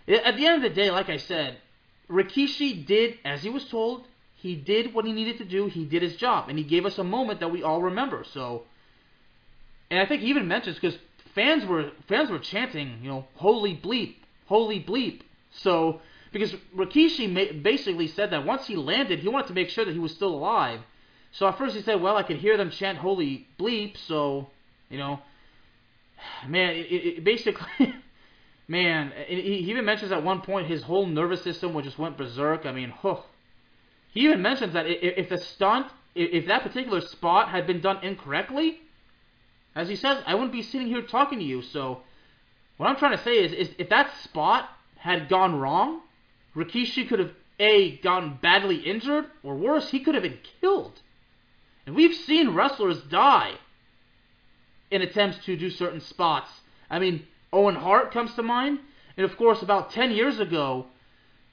at 0.07 0.35
the 0.37 0.47
end 0.47 0.63
of 0.63 0.69
the 0.69 0.75
day, 0.75 0.89
like 0.89 1.09
I 1.09 1.17
said, 1.17 1.57
Rikishi 2.09 2.85
did 2.85 3.19
as 3.23 3.43
he 3.43 3.49
was 3.49 3.65
told 3.65 4.05
he 4.43 4.55
did 4.55 4.93
what 4.93 5.05
he 5.05 5.13
needed 5.13 5.37
to 5.37 5.45
do. 5.45 5.67
He 5.67 5.85
did 5.85 6.01
his 6.01 6.17
job, 6.17 6.49
and 6.49 6.57
he 6.57 6.65
gave 6.65 6.85
us 6.85 6.97
a 6.97 7.03
moment 7.03 7.39
that 7.39 7.49
we 7.49 7.63
all 7.63 7.81
remember. 7.81 8.25
So, 8.25 8.63
and 9.89 10.01
I 10.01 10.05
think 10.05 10.21
he 10.21 10.27
even 10.27 10.49
mentions 10.49 10.75
because 10.75 10.99
fans 11.33 11.65
were 11.65 11.91
fans 12.09 12.29
were 12.29 12.39
chanting, 12.39 12.99
you 13.01 13.09
know, 13.09 13.25
"Holy 13.35 13.73
bleep, 13.73 14.15
holy 14.47 14.83
bleep." 14.83 15.21
So, 15.49 16.01
because 16.33 16.53
Rikishi 16.75 17.63
basically 17.63 18.07
said 18.09 18.31
that 18.31 18.45
once 18.45 18.67
he 18.67 18.75
landed, 18.75 19.19
he 19.19 19.29
wanted 19.29 19.47
to 19.47 19.53
make 19.53 19.69
sure 19.69 19.85
that 19.85 19.93
he 19.93 19.99
was 19.99 20.11
still 20.11 20.35
alive. 20.35 20.81
So 21.31 21.47
at 21.47 21.57
first 21.57 21.73
he 21.73 21.81
said, 21.81 22.01
"Well, 22.01 22.17
I 22.17 22.23
could 22.23 22.37
hear 22.37 22.57
them 22.57 22.69
chant 22.69 22.97
"Holy 22.97 23.47
bleep," 23.57 23.95
so 23.95 24.49
you 24.89 24.97
know." 24.97 25.21
man, 26.49 26.75
it, 26.75 26.91
it 26.91 27.23
basically, 27.23 27.95
man, 28.67 29.13
he 29.25 29.71
even 29.71 29.85
mentions 29.85 30.11
at 30.11 30.21
one 30.21 30.41
point 30.41 30.67
his 30.67 30.83
whole 30.83 31.05
nervous 31.05 31.41
system 31.43 31.81
just 31.81 31.97
went 31.97 32.17
berserk. 32.17 32.65
I 32.65 32.73
mean, 32.73 32.93
oh. 33.05 33.23
He 34.13 34.21
even 34.21 34.41
mentions 34.41 34.73
that 34.73 34.85
if 34.87 35.29
the 35.29 35.37
stunt, 35.37 35.87
if 36.15 36.45
that 36.47 36.63
particular 36.63 37.01
spot 37.01 37.49
had 37.49 37.65
been 37.65 37.81
done 37.81 38.03
incorrectly, 38.03 38.79
as 39.75 39.89
he 39.89 39.95
says, 39.95 40.23
I 40.27 40.35
wouldn't 40.35 40.51
be 40.51 40.61
sitting 40.61 40.87
here 40.87 41.01
talking 41.01 41.39
to 41.39 41.45
you. 41.45 41.63
So, 41.63 42.01
what 42.77 42.87
I'm 42.87 42.95
trying 42.95 43.17
to 43.17 43.23
say 43.23 43.43
is, 43.43 43.51
is 43.51 43.69
if 43.77 43.89
that 43.89 44.15
spot 44.23 44.69
had 44.97 45.29
gone 45.29 45.59
wrong, 45.59 46.01
Rikishi 46.55 47.07
could 47.07 47.19
have 47.19 47.31
a 47.59 47.97
gotten 47.97 48.37
badly 48.41 48.77
injured, 48.77 49.25
or 49.41 49.55
worse, 49.55 49.89
he 49.89 49.99
could 49.99 50.13
have 50.13 50.23
been 50.23 50.39
killed. 50.61 51.01
And 51.85 51.95
we've 51.95 52.15
seen 52.15 52.53
wrestlers 52.53 53.01
die 53.01 53.53
in 54.91 55.01
attempts 55.01 55.43
to 55.45 55.57
do 55.57 55.69
certain 55.69 56.01
spots. 56.01 56.51
I 56.89 56.99
mean, 56.99 57.25
Owen 57.51 57.75
Hart 57.75 58.11
comes 58.11 58.33
to 58.35 58.43
mind. 58.43 58.79
And 59.17 59.25
of 59.25 59.37
course, 59.37 59.61
about 59.61 59.91
10 59.91 60.11
years 60.11 60.39
ago, 60.39 60.85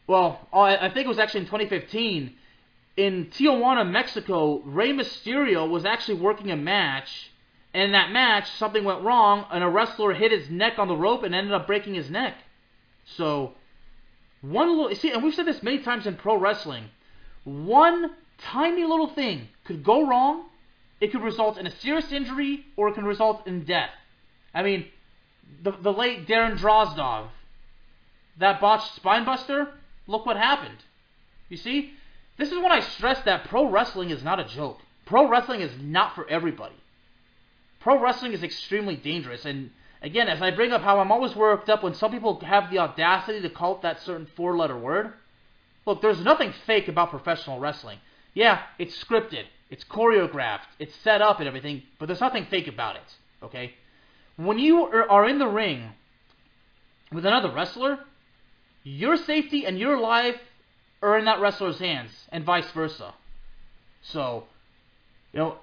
well, 0.06 0.46
I 0.52 0.88
think 0.90 1.06
it 1.06 1.08
was 1.08 1.18
actually 1.18 1.40
in 1.40 1.46
2015, 1.46 2.34
in 3.00 3.26
Tijuana, 3.26 3.90
Mexico, 3.90 4.60
Rey 4.60 4.92
Mysterio 4.92 5.66
was 5.66 5.86
actually 5.86 6.20
working 6.20 6.50
a 6.50 6.56
match. 6.56 7.30
And 7.72 7.84
in 7.84 7.92
that 7.92 8.10
match, 8.10 8.50
something 8.58 8.84
went 8.84 9.02
wrong, 9.02 9.46
and 9.50 9.64
a 9.64 9.68
wrestler 9.68 10.12
hit 10.12 10.32
his 10.32 10.50
neck 10.50 10.78
on 10.78 10.86
the 10.86 10.96
rope 10.96 11.22
and 11.22 11.34
ended 11.34 11.54
up 11.54 11.66
breaking 11.66 11.94
his 11.94 12.10
neck. 12.10 12.34
So, 13.16 13.54
one 14.42 14.76
little 14.76 14.94
see, 14.94 15.12
and 15.12 15.22
we've 15.22 15.34
said 15.34 15.46
this 15.46 15.62
many 15.62 15.78
times 15.78 16.06
in 16.06 16.16
pro 16.16 16.36
wrestling. 16.36 16.90
One 17.44 18.10
tiny 18.38 18.84
little 18.84 19.08
thing 19.08 19.48
could 19.64 19.82
go 19.82 20.06
wrong. 20.06 20.46
It 21.00 21.10
could 21.10 21.22
result 21.22 21.56
in 21.56 21.66
a 21.66 21.70
serious 21.70 22.12
injury, 22.12 22.66
or 22.76 22.88
it 22.88 22.94
can 22.94 23.04
result 23.04 23.46
in 23.46 23.64
death. 23.64 23.90
I 24.52 24.62
mean, 24.62 24.86
the 25.62 25.70
the 25.70 25.92
late 25.92 26.26
Darren 26.26 26.58
Drozdov, 26.58 27.28
that 28.38 28.60
botched 28.60 29.02
spinebuster. 29.02 29.70
Look 30.06 30.26
what 30.26 30.36
happened. 30.36 30.78
You 31.48 31.56
see, 31.56 31.94
this 32.40 32.50
is 32.50 32.58
when 32.58 32.72
I 32.72 32.80
stress 32.80 33.20
that 33.22 33.44
pro 33.44 33.70
wrestling 33.70 34.10
is 34.10 34.24
not 34.24 34.40
a 34.40 34.44
joke. 34.44 34.80
Pro 35.06 35.28
wrestling 35.28 35.60
is 35.60 35.72
not 35.80 36.14
for 36.14 36.28
everybody. 36.28 36.74
Pro 37.80 38.00
wrestling 38.00 38.32
is 38.32 38.42
extremely 38.42 38.96
dangerous, 38.96 39.44
and 39.44 39.70
Again, 40.02 40.28
as 40.28 40.40
I 40.40 40.50
bring 40.50 40.72
up 40.72 40.80
how 40.80 40.98
I'm 40.98 41.12
always 41.12 41.36
worked 41.36 41.68
up 41.68 41.82
when 41.82 41.94
some 41.94 42.10
people 42.10 42.40
have 42.40 42.70
the 42.70 42.78
audacity 42.78 43.42
to 43.42 43.50
call 43.50 43.76
it 43.76 43.82
that 43.82 44.00
certain 44.00 44.26
four 44.34 44.56
letter 44.56 44.76
word. 44.76 45.12
Look, 45.84 46.00
there's 46.00 46.22
nothing 46.22 46.54
fake 46.66 46.88
about 46.88 47.10
professional 47.10 47.58
wrestling. 47.58 47.98
Yeah, 48.32 48.62
it's 48.78 49.02
scripted, 49.02 49.44
it's 49.70 49.84
choreographed, 49.84 50.68
it's 50.78 50.94
set 50.96 51.20
up 51.20 51.38
and 51.40 51.48
everything, 51.48 51.82
but 51.98 52.06
there's 52.06 52.20
nothing 52.20 52.46
fake 52.46 52.68
about 52.68 52.96
it. 52.96 53.16
Okay? 53.42 53.74
When 54.36 54.58
you 54.58 54.84
are 54.84 55.28
in 55.28 55.38
the 55.38 55.48
ring 55.48 55.90
with 57.12 57.26
another 57.26 57.50
wrestler, 57.50 57.98
your 58.84 59.16
safety 59.16 59.66
and 59.66 59.78
your 59.78 59.98
life 59.98 60.40
are 61.02 61.18
in 61.18 61.24
that 61.24 61.40
wrestler's 61.40 61.78
hands, 61.78 62.10
and 62.30 62.44
vice 62.44 62.70
versa. 62.72 63.14
So, 64.02 64.44
you 65.32 65.40
know, 65.40 65.56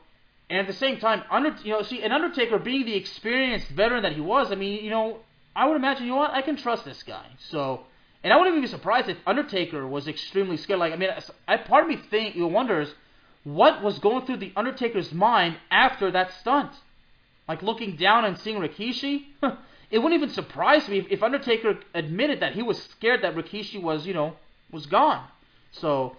and 0.49 0.59
at 0.59 0.67
the 0.67 0.73
same 0.73 0.99
time, 0.99 1.23
under 1.29 1.55
you 1.63 1.71
know, 1.71 1.81
see, 1.81 2.01
an 2.01 2.11
Undertaker 2.11 2.57
being 2.57 2.85
the 2.85 2.95
experienced 2.95 3.67
veteran 3.69 4.03
that 4.03 4.13
he 4.13 4.21
was, 4.21 4.51
I 4.51 4.55
mean, 4.55 4.83
you 4.83 4.89
know, 4.89 5.17
I 5.55 5.67
would 5.67 5.75
imagine, 5.75 6.05
you 6.05 6.11
know 6.11 6.17
what, 6.19 6.31
I 6.31 6.41
can 6.41 6.55
trust 6.55 6.85
this 6.85 7.03
guy. 7.03 7.25
So, 7.49 7.81
and 8.23 8.31
I 8.31 8.37
wouldn't 8.37 8.55
even 8.55 8.61
be 8.61 8.71
surprised 8.71 9.09
if 9.09 9.17
Undertaker 9.25 9.85
was 9.85 10.07
extremely 10.07 10.57
scared. 10.57 10.79
Like, 10.79 10.93
I 10.93 10.95
mean, 10.95 11.09
I 11.47 11.57
part 11.57 11.83
of 11.83 11.89
me 11.89 11.97
think, 11.97 12.35
you 12.35 12.47
wonders 12.47 12.93
what 13.43 13.81
was 13.81 13.99
going 13.99 14.25
through 14.25 14.37
the 14.37 14.51
Undertaker's 14.55 15.13
mind 15.13 15.57
after 15.71 16.11
that 16.11 16.33
stunt. 16.39 16.71
Like 17.47 17.61
looking 17.61 17.95
down 17.95 18.25
and 18.25 18.37
seeing 18.37 18.57
Rikishi. 18.57 19.25
it 19.89 19.99
wouldn't 19.99 20.21
even 20.21 20.29
surprise 20.29 20.87
me 20.89 20.99
if, 20.99 21.07
if 21.09 21.23
Undertaker 21.23 21.79
admitted 21.93 22.41
that 22.41 22.53
he 22.53 22.61
was 22.61 22.81
scared 22.83 23.21
that 23.23 23.35
Rikishi 23.35 23.81
was, 23.81 24.05
you 24.05 24.13
know, 24.13 24.35
was 24.71 24.85
gone. 24.85 25.25
So, 25.71 26.15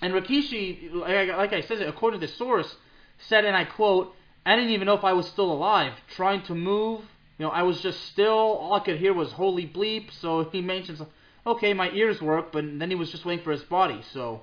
and 0.00 0.12
Rikishi, 0.12 0.92
like 0.92 1.52
I 1.52 1.60
said, 1.62 1.82
according 1.82 2.20
to 2.20 2.26
the 2.26 2.32
source 2.32 2.76
said, 3.18 3.44
and 3.44 3.56
I 3.56 3.64
quote, 3.64 4.14
I 4.46 4.56
didn't 4.56 4.70
even 4.70 4.86
know 4.86 4.94
if 4.94 5.04
I 5.04 5.12
was 5.12 5.26
still 5.26 5.52
alive. 5.52 5.92
Trying 6.14 6.42
to 6.42 6.54
move, 6.54 7.00
you 7.38 7.44
know, 7.44 7.50
I 7.50 7.62
was 7.62 7.80
just 7.80 8.02
still. 8.06 8.28
All 8.28 8.74
I 8.74 8.80
could 8.80 8.98
hear 8.98 9.12
was 9.12 9.32
holy 9.32 9.66
bleep. 9.66 10.10
So 10.20 10.44
he 10.52 10.60
mentions, 10.60 11.02
okay, 11.46 11.74
my 11.74 11.90
ears 11.90 12.22
work, 12.22 12.52
but 12.52 12.64
then 12.78 12.90
he 12.90 12.96
was 12.96 13.10
just 13.10 13.24
waiting 13.24 13.44
for 13.44 13.52
his 13.52 13.62
body. 13.62 14.00
So, 14.12 14.42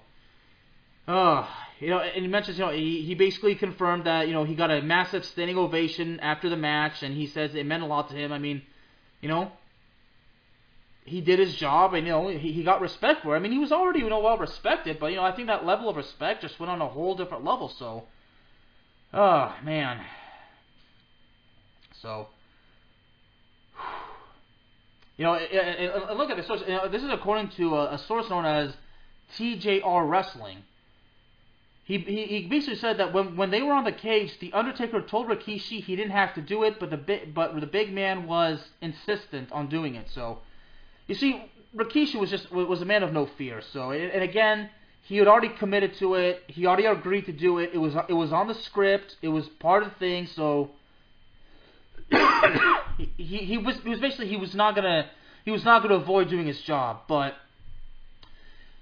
uh, 1.07 1.47
you 1.79 1.89
know, 1.89 1.99
and 1.99 2.23
he 2.23 2.27
mentions, 2.27 2.57
you 2.57 2.65
know, 2.65 2.71
he, 2.71 3.01
he 3.01 3.15
basically 3.15 3.55
confirmed 3.55 4.05
that, 4.05 4.27
you 4.27 4.33
know, 4.33 4.43
he 4.43 4.55
got 4.55 4.71
a 4.71 4.81
massive 4.81 5.25
standing 5.25 5.57
ovation 5.57 6.19
after 6.19 6.49
the 6.49 6.57
match, 6.57 7.03
and 7.03 7.15
he 7.15 7.27
says 7.27 7.55
it 7.55 7.65
meant 7.65 7.83
a 7.83 7.85
lot 7.85 8.09
to 8.09 8.15
him. 8.15 8.31
I 8.31 8.39
mean, 8.39 8.61
you 9.21 9.29
know, 9.29 9.51
he 11.05 11.21
did 11.21 11.39
his 11.39 11.55
job, 11.55 11.93
and 11.93 12.05
you 12.05 12.11
know, 12.11 12.27
he, 12.27 12.51
he 12.51 12.63
got 12.63 12.81
respect 12.81 13.23
for 13.23 13.35
it. 13.35 13.39
I 13.39 13.39
mean, 13.39 13.53
he 13.53 13.59
was 13.59 13.71
already, 13.71 13.99
you 13.99 14.09
know, 14.09 14.19
well 14.19 14.37
respected, 14.37 14.99
but 14.99 15.07
you 15.07 15.15
know, 15.15 15.23
I 15.23 15.31
think 15.31 15.47
that 15.47 15.65
level 15.65 15.87
of 15.87 15.95
respect 15.95 16.41
just 16.41 16.59
went 16.59 16.69
on 16.69 16.81
a 16.81 16.87
whole 16.87 17.15
different 17.15 17.45
level. 17.45 17.69
So, 17.69 18.05
Oh, 19.15 19.55
man. 19.63 20.01
So, 22.01 22.27
you 25.17 25.23
know, 25.23 25.35
it, 25.35 25.49
it, 25.51 25.93
it, 25.95 26.17
look 26.17 26.29
at 26.29 26.35
this 26.35 26.47
source. 26.47 26.61
You 26.67 26.75
know, 26.75 26.89
this 26.89 27.01
is 27.01 27.09
according 27.09 27.49
to 27.51 27.75
a, 27.75 27.93
a, 27.93 27.97
source 27.97 28.29
known 28.29 28.45
as 28.45 28.73
TJR 29.37 30.09
Wrestling. 30.09 30.63
He, 31.85 31.99
he, 31.99 32.25
he 32.25 32.47
basically 32.47 32.75
said 32.75 32.97
that 32.97 33.13
when, 33.13 33.37
when 33.37 33.51
they 33.51 33.61
were 33.61 33.71
on 33.71 33.85
the 33.85 33.91
cage, 33.91 34.37
the 34.39 34.51
Undertaker 34.51 35.01
told 35.01 35.27
Rikishi 35.27 35.81
he 35.81 35.95
didn't 35.95 36.11
have 36.11 36.33
to 36.33 36.41
do 36.41 36.63
it, 36.63 36.79
but 36.79 36.89
the 36.89 36.97
big, 36.97 37.33
but 37.33 37.57
the 37.57 37.67
big 37.67 37.93
man 37.93 38.27
was 38.27 38.59
insistent 38.81 39.51
on 39.51 39.67
doing 39.67 39.95
it. 39.95 40.09
So, 40.09 40.39
you 41.07 41.15
see, 41.15 41.43
Rikishi 41.75 42.19
was 42.19 42.29
just 42.29 42.51
was 42.51 42.81
a 42.81 42.85
man 42.85 43.03
of 43.03 43.13
no 43.13 43.25
fear. 43.25 43.61
So, 43.73 43.91
and 43.91 44.23
again, 44.23 44.69
he 45.03 45.17
had 45.17 45.27
already 45.27 45.49
committed 45.49 45.93
to 45.95 46.15
it. 46.15 46.43
He 46.47 46.65
already 46.65 46.85
agreed 46.85 47.25
to 47.25 47.31
do 47.31 47.59
it. 47.59 47.71
It 47.73 47.77
was 47.77 47.95
it 48.09 48.13
was 48.13 48.31
on 48.31 48.47
the 48.47 48.55
script. 48.55 49.17
It 49.21 49.27
was 49.27 49.47
part 49.47 49.83
of 49.83 49.89
the 49.89 49.95
thing. 49.95 50.27
So 50.27 50.71
he, 52.09 53.13
he, 53.17 53.37
he 53.37 53.57
was 53.57 53.77
he 53.81 53.89
was 53.89 53.99
basically 53.99 54.27
he 54.27 54.37
was 54.37 54.55
not 54.55 54.75
gonna 54.75 55.09
he 55.43 55.51
was 55.51 55.63
not 55.63 55.83
gonna 55.83 55.95
avoid 55.95 56.29
doing 56.29 56.47
his 56.47 56.61
job. 56.61 57.01
But 57.07 57.35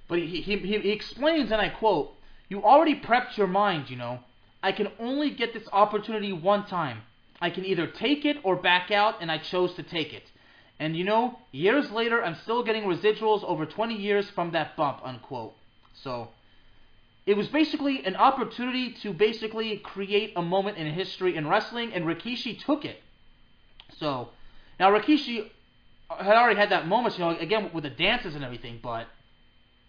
but 0.08 0.20
he 0.20 0.42
he 0.42 0.58
he 0.58 0.92
explains 0.92 1.52
and 1.52 1.60
I 1.60 1.70
quote: 1.70 2.14
"You 2.48 2.64
already 2.64 2.96
prepped 2.96 3.38
your 3.38 3.48
mind. 3.48 3.90
You 3.90 3.98
know, 3.98 4.20
I 4.62 4.72
can 4.72 4.88
only 5.00 5.30
get 5.30 5.54
this 5.54 5.68
opportunity 5.74 6.32
one 6.32 6.66
time. 6.68 7.02
I 7.42 7.50
can 7.50 7.66
either 7.66 7.88
take 7.88 8.24
it 8.24 8.38
or 8.44 8.56
back 8.56 8.92
out, 8.92 9.16
and 9.20 9.30
I 9.30 9.40
chose 9.40 9.74
to 9.74 9.84
take 9.84 10.14
it." 10.14 10.24
And 10.84 10.98
you 10.98 11.06
know, 11.06 11.40
years 11.54 11.90
later, 11.92 12.22
I'm 12.22 12.36
still 12.44 12.62
getting 12.62 12.84
residuals 12.84 13.42
over 13.46 13.66
20 13.66 13.96
years 13.96 14.30
from 14.32 14.52
that 14.52 14.76
bump, 14.76 15.00
unquote. 15.02 15.54
So 15.94 16.28
it 17.26 17.38
was 17.38 17.48
basically 17.48 18.06
an 18.06 18.18
opportunity 18.18 18.92
to 19.02 19.14
basically 19.14 19.78
create 19.78 20.34
a 20.36 20.42
moment 20.42 20.78
in 20.78 20.86
history 20.88 21.38
in 21.38 21.48
wrestling, 21.48 21.94
and 21.94 22.04
Rikishi 22.04 22.62
took 22.66 22.84
it. 22.84 23.02
So 23.98 24.28
now 24.78 24.90
Rikishi 24.92 25.50
had 26.10 26.36
already 26.36 26.60
had 26.60 26.72
that 26.72 26.86
moment, 26.86 27.18
you 27.18 27.24
know, 27.24 27.30
again 27.30 27.72
with 27.74 27.86
the 27.86 27.90
dances 27.90 28.36
and 28.36 28.44
everything, 28.44 28.82
but 28.84 29.08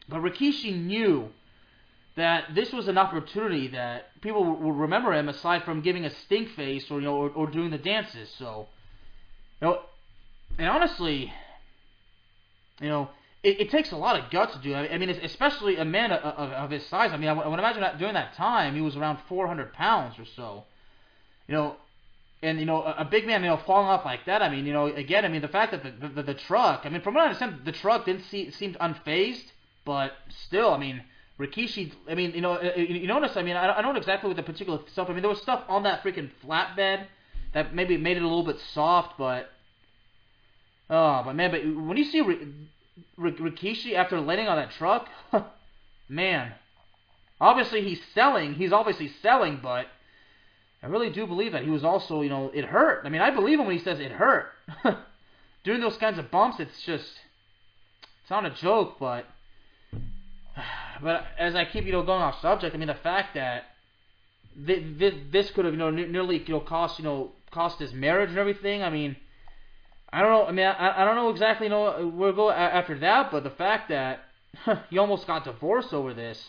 but 0.08 0.20
Rikishi 0.20 0.80
knew 0.80 1.30
that 2.14 2.54
this 2.54 2.72
was 2.72 2.86
an 2.86 2.98
opportunity 2.98 3.66
that 3.66 4.20
people 4.20 4.44
would 4.44 4.76
remember 4.76 5.12
him 5.12 5.28
aside 5.28 5.64
from 5.64 5.80
giving 5.80 6.04
a 6.04 6.10
stink 6.10 6.50
face 6.50 6.88
or 6.88 7.00
you 7.00 7.06
know 7.06 7.16
or, 7.16 7.30
or 7.30 7.50
doing 7.50 7.72
the 7.72 7.78
dances. 7.78 8.32
So 8.38 8.68
you 9.60 9.66
know, 9.66 9.80
and 10.58 10.68
honestly, 10.68 11.32
you 12.80 12.88
know, 12.88 13.10
it, 13.42 13.60
it, 13.60 13.70
takes 13.70 13.92
a 13.92 13.96
lot 13.96 14.18
of 14.18 14.30
guts 14.30 14.54
to 14.54 14.60
do. 14.60 14.74
I 14.74 14.96
mean, 14.98 15.10
especially 15.10 15.76
a 15.76 15.84
man 15.84 16.12
of, 16.12 16.22
of, 16.22 16.50
of 16.50 16.70
his 16.70 16.86
size. 16.86 17.12
I 17.12 17.16
mean, 17.16 17.28
I, 17.28 17.32
would 17.48 17.58
imagine 17.58 17.82
that 17.82 17.98
during 17.98 18.14
that 18.14 18.34
time 18.34 18.74
he 18.74 18.80
was 18.80 18.96
around 18.96 19.18
400 19.28 19.72
pounds 19.72 20.18
or 20.18 20.24
so. 20.24 20.64
You 21.46 21.54
know, 21.54 21.76
and 22.42 22.58
you 22.58 22.64
know, 22.66 22.82
a, 22.82 22.96
a, 22.98 23.04
big 23.04 23.26
man, 23.26 23.42
you 23.42 23.48
know, 23.48 23.58
falling 23.58 23.88
off 23.88 24.04
like 24.04 24.24
that. 24.26 24.42
I 24.42 24.48
mean, 24.48 24.66
you 24.66 24.72
know, 24.72 24.86
again, 24.86 25.24
I 25.24 25.28
mean, 25.28 25.42
the 25.42 25.48
fact 25.48 25.72
that 25.72 25.82
the 25.82 26.08
the, 26.08 26.22
the 26.22 26.34
truck. 26.34 26.82
I 26.84 26.88
mean, 26.88 27.02
from 27.02 27.14
what 27.14 27.22
I 27.22 27.24
understand, 27.26 27.60
the 27.64 27.72
truck 27.72 28.06
didn't 28.06 28.24
see 28.24 28.50
seemed 28.50 28.78
unfazed, 28.78 29.52
but 29.84 30.12
still, 30.28 30.72
I 30.72 30.78
mean. 30.78 31.02
Rikishi, 31.36 31.90
I 32.08 32.14
mean, 32.14 32.30
you 32.30 32.40
know, 32.40 32.52
uh, 32.52 32.76
you, 32.76 33.08
notice. 33.08 33.36
I 33.36 33.42
mean, 33.42 33.56
I, 33.56 33.76
I 33.76 33.82
don't 33.82 33.92
know 33.92 33.98
exactly 33.98 34.28
what 34.28 34.36
the 34.36 34.44
particular 34.44 34.78
stuff. 34.92 35.10
I 35.10 35.14
mean, 35.14 35.22
there 35.22 35.28
was 35.28 35.42
stuff 35.42 35.64
on 35.68 35.82
that 35.82 36.04
freaking 36.04 36.30
flatbed 36.44 37.06
that 37.54 37.74
maybe 37.74 37.96
made 37.96 38.16
it 38.16 38.22
a 38.22 38.28
little 38.28 38.44
bit 38.44 38.60
soft, 38.72 39.18
but 39.18 39.50
oh, 40.90 41.22
but 41.24 41.34
man, 41.34 41.50
but 41.50 41.60
when 41.64 41.96
you 41.96 42.04
see 42.04 42.22
Rikishi 43.18 43.94
after 43.94 44.20
landing 44.20 44.48
on 44.48 44.56
that 44.56 44.70
truck, 44.72 45.08
man, 46.08 46.52
obviously 47.40 47.82
he's 47.82 48.00
selling. 48.14 48.54
He's 48.54 48.72
obviously 48.72 49.10
selling, 49.22 49.60
but 49.62 49.86
I 50.82 50.86
really 50.86 51.10
do 51.10 51.26
believe 51.26 51.52
that 51.52 51.64
he 51.64 51.70
was 51.70 51.82
also, 51.82 52.20
you 52.20 52.28
know, 52.28 52.50
it 52.52 52.66
hurt. 52.66 53.06
I 53.06 53.08
mean, 53.08 53.22
I 53.22 53.30
believe 53.30 53.58
him 53.58 53.66
when 53.66 53.76
he 53.76 53.82
says 53.82 54.00
it 54.00 54.12
hurt. 54.12 54.52
Doing 55.64 55.80
those 55.80 55.96
kinds 55.96 56.18
of 56.18 56.30
bumps, 56.30 56.60
it's 56.60 56.82
just, 56.82 57.06
it's 58.22 58.30
not 58.30 58.44
a 58.44 58.50
joke, 58.50 58.96
but, 59.00 59.24
but 61.02 61.24
as 61.38 61.54
I 61.54 61.64
keep, 61.64 61.86
you 61.86 61.92
know, 61.92 62.02
going 62.02 62.22
off 62.22 62.40
subject, 62.42 62.74
I 62.74 62.78
mean, 62.78 62.88
the 62.88 62.94
fact 62.94 63.34
that 63.34 63.64
this, 64.54 65.14
this 65.32 65.50
could 65.50 65.64
have, 65.64 65.74
you 65.74 65.78
know, 65.78 65.90
nearly, 65.90 66.38
you 66.38 66.52
know, 66.54 66.60
cost, 66.60 66.98
you 66.98 67.04
know, 67.04 67.32
cost 67.50 67.78
his 67.78 67.92
marriage 67.92 68.30
and 68.30 68.38
everything. 68.38 68.82
I 68.82 68.90
mean, 68.90 69.16
I 70.14 70.20
don't 70.20 70.30
know. 70.30 70.46
I 70.46 70.52
mean, 70.52 70.64
I, 70.64 71.02
I 71.02 71.04
don't 71.04 71.16
know 71.16 71.30
exactly 71.30 71.68
know 71.68 72.08
where 72.14 72.30
to 72.30 72.36
go 72.36 72.48
after 72.48 72.96
that, 73.00 73.32
but 73.32 73.42
the 73.42 73.50
fact 73.50 73.88
that 73.88 74.20
he 74.90 74.96
almost 74.96 75.26
got 75.26 75.44
divorced 75.44 75.92
over 75.92 76.14
this. 76.14 76.40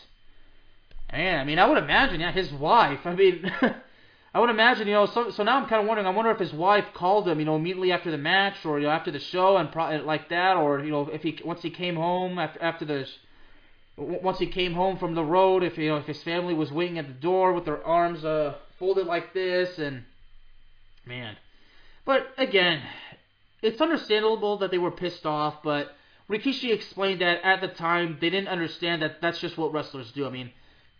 Man, 1.12 1.40
I 1.40 1.44
mean, 1.44 1.58
I 1.58 1.66
would 1.66 1.78
imagine, 1.78 2.20
yeah, 2.20 2.30
his 2.30 2.52
wife. 2.52 3.00
I 3.04 3.14
mean, 3.16 3.50
I 4.34 4.38
would 4.38 4.50
imagine, 4.50 4.86
you 4.86 4.94
know. 4.94 5.06
So, 5.06 5.32
so 5.32 5.42
now 5.42 5.56
I'm 5.56 5.68
kind 5.68 5.82
of 5.82 5.88
wondering. 5.88 6.06
I 6.06 6.10
wonder 6.10 6.30
if 6.30 6.38
his 6.38 6.52
wife 6.52 6.84
called 6.94 7.26
him, 7.26 7.40
you 7.40 7.44
know, 7.44 7.56
immediately 7.56 7.90
after 7.90 8.12
the 8.12 8.18
match, 8.18 8.64
or 8.64 8.78
you 8.78 8.86
know, 8.86 8.92
after 8.92 9.10
the 9.10 9.18
show, 9.18 9.56
and 9.56 9.72
pro- 9.72 10.00
like 10.04 10.28
that, 10.28 10.56
or 10.56 10.78
you 10.78 10.92
know, 10.92 11.08
if 11.12 11.24
he 11.24 11.36
once 11.44 11.62
he 11.62 11.70
came 11.70 11.96
home 11.96 12.38
after 12.38 12.62
after 12.62 12.84
the 12.84 13.08
once 13.96 14.38
he 14.38 14.46
came 14.46 14.74
home 14.74 14.96
from 14.96 15.16
the 15.16 15.24
road, 15.24 15.64
if 15.64 15.76
you 15.76 15.88
know, 15.88 15.96
if 15.96 16.06
his 16.06 16.22
family 16.22 16.54
was 16.54 16.70
waiting 16.70 16.98
at 16.98 17.08
the 17.08 17.14
door 17.14 17.52
with 17.52 17.64
their 17.64 17.84
arms 17.84 18.24
uh, 18.24 18.54
folded 18.78 19.08
like 19.08 19.34
this, 19.34 19.80
and 19.80 20.04
man. 21.04 21.36
But 22.04 22.28
again, 22.38 22.82
it's 23.66 23.80
understandable 23.80 24.58
that 24.58 24.70
they 24.70 24.78
were 24.78 24.90
pissed 24.90 25.26
off, 25.26 25.62
but 25.62 25.96
Rikishi 26.30 26.72
explained 26.72 27.20
that 27.20 27.44
at 27.44 27.60
the 27.60 27.68
time 27.68 28.18
they 28.20 28.30
didn't 28.30 28.48
understand 28.48 29.02
that 29.02 29.20
that's 29.20 29.38
just 29.40 29.58
what 29.58 29.72
wrestlers 29.72 30.12
do. 30.12 30.26
I 30.26 30.30
mean, 30.30 30.52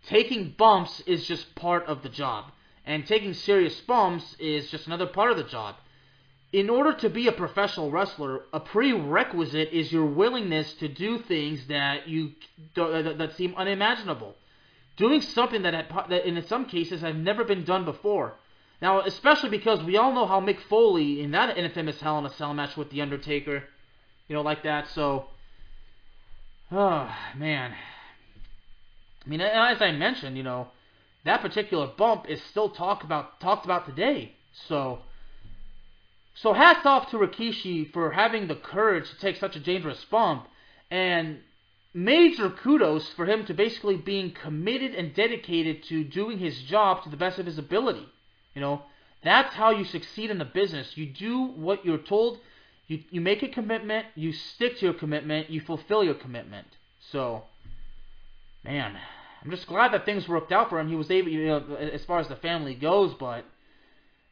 taking 0.05 0.53
bumps 0.57 1.01
is 1.01 1.25
just 1.25 1.55
part 1.55 1.85
of 1.85 2.03
the 2.03 2.09
job, 2.09 2.51
and 2.85 3.05
taking 3.05 3.33
serious 3.33 3.79
bumps 3.81 4.35
is 4.39 4.69
just 4.69 4.87
another 4.87 5.07
part 5.07 5.31
of 5.31 5.37
the 5.37 5.43
job. 5.43 5.75
In 6.53 6.69
order 6.69 6.93
to 6.93 7.09
be 7.09 7.27
a 7.27 7.33
professional 7.33 7.91
wrestler, 7.91 8.43
a 8.53 8.59
prerequisite 8.59 9.69
is 9.73 9.91
your 9.91 10.05
willingness 10.05 10.73
to 10.75 10.87
do 10.87 11.19
things 11.19 11.67
that 11.67 12.07
you 12.07 12.31
uh, 12.77 13.13
that 13.13 13.35
seem 13.35 13.53
unimaginable. 13.55 14.35
Doing 14.95 15.21
something 15.21 15.61
that, 15.63 15.73
had, 15.73 16.09
that 16.09 16.25
in 16.25 16.41
some 16.47 16.65
cases 16.65 17.01
have 17.01 17.15
never 17.15 17.43
been 17.43 17.65
done 17.65 17.85
before. 17.85 18.35
Now, 18.81 19.01
especially 19.01 19.49
because 19.49 19.83
we 19.83 19.97
all 19.97 20.13
know 20.13 20.27
how 20.27 20.39
Mick 20.39 20.59
Foley 20.69 21.21
in 21.21 21.31
that 21.31 21.57
infamous 21.57 21.99
Hell 21.99 22.19
in 22.19 22.25
a 22.25 22.29
Cell 22.29 22.53
match 22.53 22.77
with 22.77 22.91
The 22.91 23.01
Undertaker, 23.01 23.63
you 24.27 24.35
know, 24.35 24.41
like 24.41 24.63
that. 24.63 24.87
So, 24.89 25.25
oh 26.71 27.15
man. 27.37 27.73
I 29.25 29.29
mean, 29.29 29.41
as 29.41 29.81
I 29.81 29.91
mentioned, 29.91 30.37
you 30.37 30.43
know, 30.43 30.67
that 31.25 31.41
particular 31.41 31.87
bump 31.87 32.29
is 32.29 32.41
still 32.43 32.69
talked 32.69 33.03
about 33.03 33.39
talked 33.41 33.65
about 33.65 33.85
today. 33.85 34.33
So, 34.67 34.99
so 36.35 36.53
hats 36.53 36.85
off 36.85 37.09
to 37.11 37.17
Rikishi 37.17 37.91
for 37.91 38.11
having 38.11 38.47
the 38.47 38.55
courage 38.55 39.09
to 39.09 39.19
take 39.19 39.35
such 39.37 39.55
a 39.55 39.59
dangerous 39.59 40.05
bump, 40.05 40.47
and 40.91 41.39
major 41.93 42.49
kudos 42.49 43.09
for 43.09 43.25
him 43.25 43.43
to 43.45 43.53
basically 43.53 43.97
being 43.97 44.31
committed 44.31 44.93
and 44.93 45.15
dedicated 45.15 45.83
to 45.85 46.03
doing 46.03 46.37
his 46.37 46.61
job 46.61 47.03
to 47.03 47.09
the 47.09 47.17
best 47.17 47.39
of 47.39 47.45
his 47.47 47.57
ability. 47.57 48.07
You 48.57 48.61
know, 48.61 48.81
that's 49.23 49.53
how 49.53 49.69
you 49.69 49.85
succeed 49.85 50.31
in 50.31 50.39
the 50.39 50.45
business. 50.45 50.97
You 50.97 51.05
do 51.05 51.43
what 51.43 51.85
you're 51.85 51.99
told. 51.99 52.39
You 52.87 53.03
you 53.11 53.21
make 53.21 53.43
a 53.43 53.49
commitment. 53.49 54.07
You 54.15 54.33
stick 54.33 54.79
to 54.79 54.85
your 54.85 54.95
commitment. 54.95 55.51
You 55.51 55.61
fulfill 55.61 56.03
your 56.03 56.15
commitment. 56.15 56.65
So, 57.11 57.43
man, 58.63 58.97
I'm 59.43 59.51
just 59.51 59.67
glad 59.67 59.93
that 59.93 60.05
things 60.05 60.27
worked 60.27 60.51
out 60.51 60.69
for 60.69 60.79
him. 60.79 60.87
He 60.87 60.95
was 60.95 61.11
able, 61.11 61.29
you 61.29 61.45
know, 61.45 61.75
as 61.75 62.03
far 62.05 62.17
as 62.17 62.29
the 62.29 62.35
family 62.37 62.73
goes, 62.73 63.13
but 63.13 63.45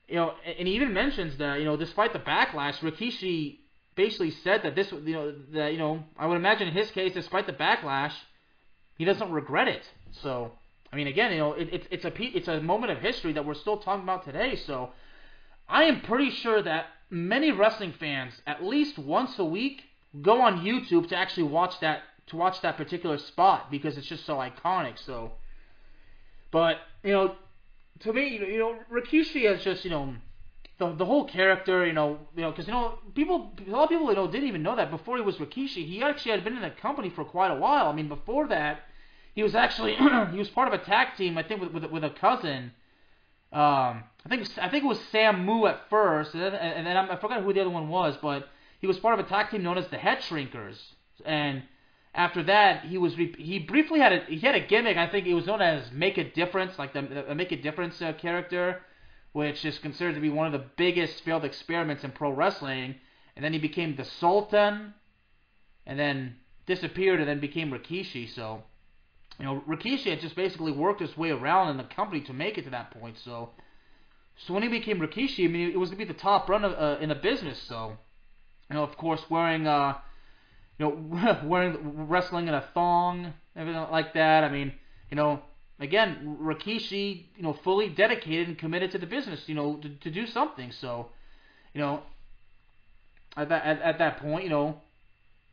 you 0.08 0.16
know, 0.16 0.34
and 0.58 0.68
he 0.68 0.74
even 0.74 0.92
mentions 0.92 1.38
that 1.38 1.60
you 1.60 1.66
know, 1.66 1.78
despite 1.78 2.12
the 2.12 2.18
backlash, 2.18 2.80
Rikishi 2.80 3.58
basically 3.96 4.32
said 4.32 4.64
that 4.64 4.74
this, 4.74 4.92
you 4.92 5.14
know, 5.14 5.36
that 5.54 5.72
you 5.72 5.78
know, 5.78 6.04
I 6.18 6.26
would 6.26 6.38
imagine 6.38 6.68
in 6.68 6.74
his 6.74 6.90
case, 6.90 7.14
despite 7.14 7.46
the 7.46 7.54
backlash, 7.54 8.14
he 8.98 9.06
doesn't 9.06 9.32
regret 9.32 9.68
it. 9.68 9.88
So, 10.24 10.54
I 10.96 10.98
mean, 10.98 11.08
again, 11.08 11.34
you 11.34 11.40
know, 11.40 11.52
it, 11.52 11.68
it's 11.74 11.88
it's 11.92 12.06
a 12.06 12.38
it's 12.38 12.48
a 12.48 12.62
moment 12.62 12.90
of 12.94 13.00
history 13.00 13.34
that 13.34 13.46
we're 13.46 13.54
still 13.54 13.80
talking 13.80 14.04
about 14.04 14.24
today. 14.24 14.56
So, 14.56 14.92
I 15.68 15.84
am 15.84 16.00
pretty 16.00 16.30
sure 16.30 16.62
that 16.62 16.86
many 17.10 17.52
wrestling 17.52 17.92
fans, 18.00 18.42
at 18.48 18.64
least 18.64 18.98
once 18.98 19.38
a 19.38 19.44
week, 19.44 19.84
go 20.22 20.40
on 20.42 20.62
YouTube 20.62 21.10
to 21.10 21.18
actually 21.18 21.44
watch 21.44 21.82
that 21.82 22.04
to 22.28 22.38
watch 22.38 22.62
that 22.62 22.78
particular 22.78 23.18
spot 23.18 23.70
because 23.70 23.98
it's 23.98 24.08
just 24.08 24.26
so 24.26 24.38
iconic. 24.38 24.98
So, 25.06 25.34
but 26.50 26.78
you 27.04 27.12
know, 27.12 27.36
to 28.00 28.14
me, 28.14 28.38
you 28.38 28.60
know, 28.60 28.80
Rikishi 28.90 29.52
is 29.54 29.62
just 29.66 29.84
you 29.84 29.92
know 29.92 30.16
the 30.78 30.94
the 30.96 31.06
whole 31.06 31.26
character, 31.26 31.86
you 31.86 31.92
know, 31.92 32.20
you 32.38 32.44
know, 32.44 32.52
because 32.52 32.68
you 32.68 32.74
know, 32.74 33.00
people, 33.14 33.52
a 33.68 33.70
lot 33.70 33.84
of 33.84 33.90
people, 33.90 34.08
you 34.08 34.16
know, 34.16 34.32
didn't 34.32 34.48
even 34.48 34.64
know 34.64 34.78
that 34.78 34.92
before 34.92 35.18
he 35.18 35.24
was 35.24 35.36
Rikishi, 35.40 35.86
he 35.86 36.02
actually 36.02 36.32
had 36.32 36.46
been 36.46 36.56
in 36.56 36.62
the 36.62 36.70
company 36.70 37.10
for 37.10 37.26
quite 37.26 37.52
a 37.52 37.56
while. 37.56 37.88
I 37.90 37.94
mean, 37.94 38.08
before 38.08 38.48
that, 38.48 38.80
he 39.36 39.44
was 39.44 39.54
actually 39.54 39.96
he 40.32 40.40
was 40.40 40.50
part 40.50 40.68
of 40.68 40.74
a 40.74 40.84
tag 40.84 41.16
team, 41.18 41.38
I 41.38 41.44
think, 41.44 41.62
with 41.62 41.72
with, 41.72 41.86
with 41.92 42.04
a 42.04 42.10
cousin. 42.10 42.72
Um, 43.52 44.04
I 44.26 44.30
think 44.30 44.48
I 44.58 44.70
think 44.70 44.84
it 44.84 44.88
was 44.88 45.00
Samu 45.14 45.70
at 45.70 45.90
first, 45.90 46.34
and 46.34 46.42
then, 46.42 46.56
and 46.56 46.88
then 46.88 46.98
I 46.98 47.16
forgot 47.18 47.44
who 47.44 47.54
the 47.54 47.62
other 47.62 47.70
one 47.70 47.90
was, 47.90 48.18
but 48.22 48.50
he 48.82 48.88
was 48.88 48.98
part 48.98 49.20
of 49.20 49.26
a 49.26 49.30
tag 49.30 49.52
team 49.52 49.64
known 49.64 49.78
as 49.78 49.88
the 49.88 49.98
Head 49.98 50.20
Shrinkers, 50.20 50.78
and 51.24 51.64
after 52.16 52.44
that, 52.44 52.86
he 52.86 52.98
was 52.98 53.18
re- 53.18 53.36
he 53.38 53.60
briefly 53.60 54.00
had 54.00 54.14
a 54.14 54.20
he 54.26 54.40
had 54.40 54.56
a 54.56 54.62
gimmick. 54.62 54.98
I 54.98 55.08
think 55.08 55.28
it 55.28 55.34
was 55.34 55.46
known 55.46 55.62
as 55.62 55.92
Make 55.92 56.18
a 56.18 56.24
Difference, 56.24 56.80
like 56.80 56.94
the, 56.94 57.02
the 57.28 57.36
Make 57.36 57.52
a 57.52 57.62
Difference 57.62 58.02
uh, 58.02 58.14
character, 58.14 58.82
which 59.34 59.66
is 59.66 59.78
considered 59.80 60.16
to 60.16 60.22
be 60.22 60.30
one 60.30 60.48
of 60.48 60.54
the 60.54 60.66
biggest 60.78 61.24
failed 61.24 61.44
experiments 61.44 62.04
in 62.04 62.12
pro 62.12 62.32
wrestling. 62.32 62.96
And 63.36 63.44
then 63.44 63.52
he 63.52 63.60
became 63.60 63.98
the 63.98 64.06
Sultan, 64.06 64.94
and 65.86 66.00
then 66.00 66.38
disappeared, 66.66 67.20
and 67.20 67.28
then 67.28 67.42
became 67.42 67.70
Rikishi. 67.70 68.34
So, 68.34 68.64
you 69.40 69.46
know, 69.46 69.64
Rikishi 69.68 70.10
had 70.10 70.22
just 70.22 70.36
basically 70.36 70.72
worked 70.72 71.02
his 71.02 71.18
way 71.18 71.32
around 71.32 71.70
in 71.70 71.78
the 71.78 71.84
company 71.84 72.22
to 72.22 72.34
make 72.34 72.58
it 72.58 72.64
to 72.64 72.70
that 72.70 72.92
point. 72.92 73.18
So, 73.24 73.50
so 74.38 74.54
when 74.54 74.64
he 74.64 74.70
became 74.70 75.00
Rikishi, 75.00 75.46
I 75.46 75.48
mean, 75.48 75.72
it 75.72 75.80
was 75.80 75.90
to 75.90 75.96
be 75.96 76.06
the 76.06 76.14
top 76.14 76.50
run 76.50 76.64
uh, 76.64 76.98
in 77.02 77.10
the 77.10 77.16
business. 77.16 77.62
So, 77.62 77.98
you 78.70 78.76
know, 78.76 78.84
of 78.84 78.98
course, 78.98 79.22
wearing 79.30 79.68
uh 79.68 79.96
you 80.78 80.86
know, 80.86 81.40
wearing 81.44 82.08
wrestling 82.08 82.48
in 82.48 82.54
a 82.54 82.66
thong, 82.74 83.34
everything 83.56 83.82
like 83.92 84.14
that. 84.14 84.44
I 84.44 84.50
mean, 84.50 84.74
you 85.10 85.16
know, 85.16 85.42
again, 85.80 86.38
Rikishi, 86.42 87.26
you 87.36 87.44
know, 87.44 87.54
fully 87.54 87.90
dedicated 87.90 88.48
and 88.48 88.58
committed 88.58 88.92
to 88.92 88.98
the 88.98 89.06
business, 89.06 89.48
you 89.48 89.56
know, 89.56 89.78
to, 89.78 89.90
to 89.90 90.12
do 90.12 90.28
something. 90.28 90.72
So, 90.72 91.08
you 91.74 91.82
know, 91.82 92.02
at 93.38 93.50
that 93.50 93.66
at, 93.66 93.82
at 93.82 93.98
that 94.00 94.18
point, 94.18 94.44
you 94.44 94.50
know, 94.50 94.82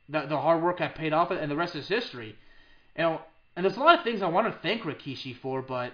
the 0.08 0.22
the 0.22 0.38
hard 0.38 0.62
work 0.62 0.78
had 0.78 0.94
paid 0.94 1.12
off, 1.12 1.30
and 1.30 1.50
the 1.50 1.56
rest 1.56 1.74
is 1.76 1.88
history. 1.88 2.36
You 2.96 3.02
know, 3.02 3.20
and 3.56 3.64
there's 3.64 3.76
a 3.76 3.80
lot 3.80 3.98
of 3.98 4.04
things 4.04 4.22
I 4.22 4.28
want 4.28 4.52
to 4.52 4.58
thank 4.60 4.82
Rikishi 4.82 5.38
for, 5.40 5.62
but 5.62 5.92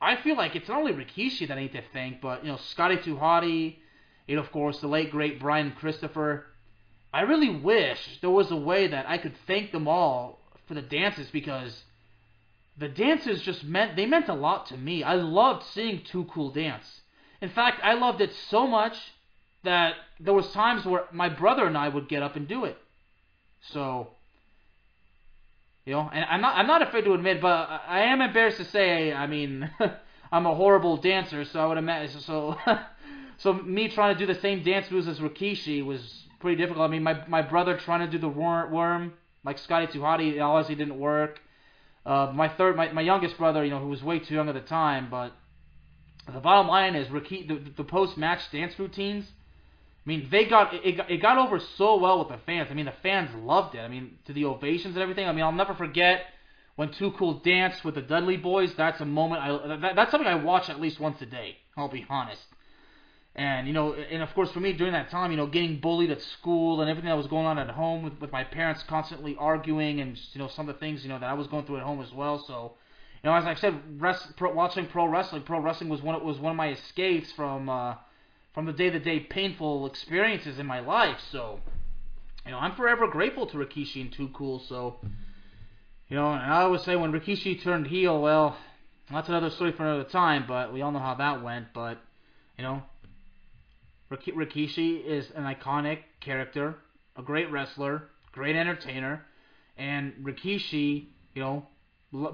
I 0.00 0.16
feel 0.16 0.36
like 0.36 0.54
it's 0.54 0.68
not 0.68 0.78
only 0.78 0.92
Rikishi 0.92 1.48
that 1.48 1.58
I 1.58 1.62
need 1.62 1.72
to 1.72 1.82
thank, 1.92 2.20
but 2.20 2.44
you 2.44 2.50
know, 2.50 2.58
Scotty 2.58 2.98
2 2.98 3.18
and 4.26 4.38
of 4.38 4.50
course, 4.52 4.80
the 4.80 4.88
late 4.88 5.10
great 5.10 5.38
Brian 5.40 5.72
Christopher 5.72 6.46
I 7.14 7.20
really 7.20 7.48
wish 7.48 8.18
there 8.20 8.30
was 8.30 8.50
a 8.50 8.56
way 8.56 8.88
that 8.88 9.08
I 9.08 9.18
could 9.18 9.34
thank 9.46 9.70
them 9.70 9.86
all 9.86 10.40
for 10.66 10.74
the 10.74 10.82
dances 10.82 11.28
because 11.30 11.84
the 12.76 12.88
dances 12.88 13.40
just 13.40 13.62
meant 13.62 13.94
they 13.94 14.04
meant 14.04 14.28
a 14.28 14.34
lot 14.34 14.66
to 14.66 14.76
me. 14.76 15.04
I 15.04 15.14
loved 15.14 15.64
seeing 15.64 16.02
Too 16.02 16.24
Cool 16.24 16.50
dance. 16.50 17.02
In 17.40 17.50
fact, 17.50 17.78
I 17.84 17.94
loved 17.94 18.20
it 18.20 18.34
so 18.50 18.66
much 18.66 18.96
that 19.62 19.94
there 20.18 20.34
was 20.34 20.50
times 20.50 20.84
where 20.84 21.04
my 21.12 21.28
brother 21.28 21.66
and 21.66 21.78
I 21.78 21.88
would 21.88 22.08
get 22.08 22.24
up 22.24 22.34
and 22.34 22.48
do 22.48 22.64
it. 22.64 22.76
So, 23.70 24.08
you 25.84 25.92
know, 25.92 26.10
and 26.12 26.24
I'm 26.24 26.40
not 26.40 26.56
I'm 26.56 26.66
not 26.66 26.82
afraid 26.82 27.04
to 27.04 27.14
admit, 27.14 27.40
but 27.40 27.68
I 27.86 28.04
am 28.04 28.20
embarrassed 28.20 28.58
to 28.58 28.64
say, 28.64 29.12
I 29.12 29.26
mean, 29.26 29.70
I'm 30.32 30.46
a 30.46 30.54
horrible 30.54 30.96
dancer, 30.96 31.44
so 31.44 31.60
I 31.60 31.66
would 31.66 31.78
imagine 31.78 32.20
so 32.20 32.56
so 33.38 33.52
me 33.52 33.88
trying 33.88 34.14
to 34.14 34.26
do 34.26 34.32
the 34.32 34.40
same 34.40 34.62
dance 34.62 34.90
moves 34.90 35.08
as 35.08 35.20
Rikishi 35.20 35.84
was 35.84 36.24
pretty 36.40 36.56
difficult. 36.56 36.88
I 36.88 36.90
mean, 36.90 37.02
my 37.02 37.26
my 37.28 37.42
brother 37.42 37.76
trying 37.76 38.00
to 38.00 38.08
do 38.08 38.18
the 38.18 38.28
worm, 38.28 39.12
like 39.44 39.58
Scotty 39.58 39.86
2 39.92 40.00
Hotty, 40.00 40.40
obviously 40.40 40.74
didn't 40.74 40.98
work. 40.98 41.40
Uh, 42.06 42.30
my 42.34 42.48
third, 42.48 42.76
my, 42.76 42.92
my 42.92 43.00
youngest 43.00 43.38
brother, 43.38 43.64
you 43.64 43.70
know, 43.70 43.78
who 43.78 43.88
was 43.88 44.02
way 44.02 44.18
too 44.18 44.34
young 44.34 44.48
at 44.48 44.54
the 44.54 44.60
time, 44.60 45.08
but 45.10 45.32
the 46.30 46.40
bottom 46.40 46.68
line 46.68 46.94
is 46.94 47.10
Ricky, 47.10 47.46
the, 47.46 47.62
the 47.76 47.84
post 47.84 48.18
match 48.18 48.40
dance 48.52 48.78
routines. 48.78 49.26
I 50.04 50.08
mean, 50.08 50.28
they 50.30 50.44
got 50.44 50.74
it, 50.74 51.00
it 51.08 51.22
got 51.22 51.38
over 51.38 51.58
so 51.78 51.96
well 51.96 52.18
with 52.18 52.28
the 52.28 52.38
fans. 52.44 52.68
I 52.70 52.74
mean, 52.74 52.86
the 52.86 52.94
fans 53.02 53.30
loved 53.34 53.74
it. 53.74 53.78
I 53.78 53.88
mean, 53.88 54.18
to 54.26 54.34
the 54.34 54.44
ovations 54.44 54.96
and 54.96 55.02
everything. 55.02 55.26
I 55.26 55.32
mean, 55.32 55.44
I'll 55.44 55.52
never 55.52 55.74
forget 55.74 56.24
when 56.76 56.92
Too 56.92 57.12
Cool 57.12 57.34
danced 57.40 57.84
with 57.84 57.94
the 57.94 58.02
Dudley 58.02 58.36
Boys. 58.36 58.74
That's 58.74 59.00
a 59.00 59.06
moment. 59.06 59.42
I 59.42 59.76
that, 59.78 59.96
that's 59.96 60.10
something 60.10 60.28
I 60.28 60.34
watch 60.34 60.68
at 60.68 60.80
least 60.80 61.00
once 61.00 61.22
a 61.22 61.26
day. 61.26 61.56
I'll 61.76 61.88
be 61.88 62.04
honest. 62.10 62.42
And 63.34 63.66
you 63.66 63.72
know, 63.72 63.94
and 63.94 64.22
of 64.22 64.32
course 64.34 64.50
for 64.52 64.60
me 64.60 64.74
during 64.74 64.92
that 64.92 65.10
time, 65.10 65.30
you 65.30 65.36
know, 65.38 65.46
getting 65.46 65.80
bullied 65.80 66.10
at 66.10 66.20
school 66.20 66.82
and 66.82 66.90
everything 66.90 67.08
that 67.08 67.16
was 67.16 67.26
going 67.26 67.46
on 67.46 67.58
at 67.58 67.70
home 67.70 68.02
with, 68.02 68.20
with 68.20 68.30
my 68.30 68.44
parents 68.44 68.84
constantly 68.86 69.36
arguing 69.38 70.00
and 70.00 70.20
you 70.34 70.38
know 70.38 70.48
some 70.48 70.68
of 70.68 70.74
the 70.74 70.78
things 70.78 71.02
you 71.02 71.08
know 71.08 71.18
that 71.18 71.28
I 71.28 71.34
was 71.34 71.46
going 71.46 71.64
through 71.64 71.78
at 71.78 71.82
home 71.82 72.00
as 72.02 72.12
well. 72.12 72.44
So, 72.46 72.74
you 73.22 73.30
know, 73.30 73.36
as 73.36 73.44
I 73.46 73.54
said, 73.54 73.74
rest, 73.98 74.36
pro, 74.36 74.52
watching 74.52 74.86
pro 74.86 75.06
wrestling, 75.06 75.42
pro 75.42 75.60
wrestling 75.60 75.88
was 75.88 76.02
one 76.02 76.22
was 76.24 76.38
one 76.38 76.50
of 76.50 76.56
my 76.56 76.72
escapes 76.72 77.32
from 77.32 77.68
uh, 77.70 77.94
from 78.54 78.66
the 78.66 78.72
day 78.72 78.88
to 78.88 79.00
day 79.00 79.20
painful 79.20 79.84
experiences 79.86 80.58
in 80.58 80.66
my 80.66 80.80
life. 80.80 81.18
So, 81.32 81.58
you 82.46 82.52
know, 82.52 82.58
I'm 82.58 82.76
forever 82.76 83.08
grateful 83.08 83.46
to 83.48 83.56
Rikishi 83.56 84.00
and 84.00 84.12
Too 84.12 84.30
Cool. 84.32 84.60
So, 84.68 84.96
you 86.08 86.16
know, 86.16 86.32
and 86.32 86.52
I 86.52 86.62
always 86.62 86.82
say 86.82 86.94
when 86.94 87.12
Rikishi 87.12 87.62
turned 87.62 87.88
heel, 87.88 88.22
well, 88.22 88.56
that's 89.10 89.28
another 89.28 89.50
story 89.50 89.72
for 89.72 89.84
another 89.84 90.08
time. 90.08 90.44
But 90.46 90.72
we 90.72 90.82
all 90.82 90.92
know 90.92 91.00
how 91.00 91.16
that 91.16 91.42
went. 91.42 91.74
But 91.74 91.98
you 92.56 92.62
know, 92.62 92.82
Rikishi 94.10 95.04
is 95.04 95.30
an 95.34 95.42
iconic 95.42 95.98
character, 96.20 96.76
a 97.16 97.22
great 97.22 97.50
wrestler, 97.50 98.04
great 98.32 98.54
entertainer, 98.54 99.24
and 99.76 100.12
Rikishi, 100.22 101.06
you 101.34 101.42
know, 101.42 101.66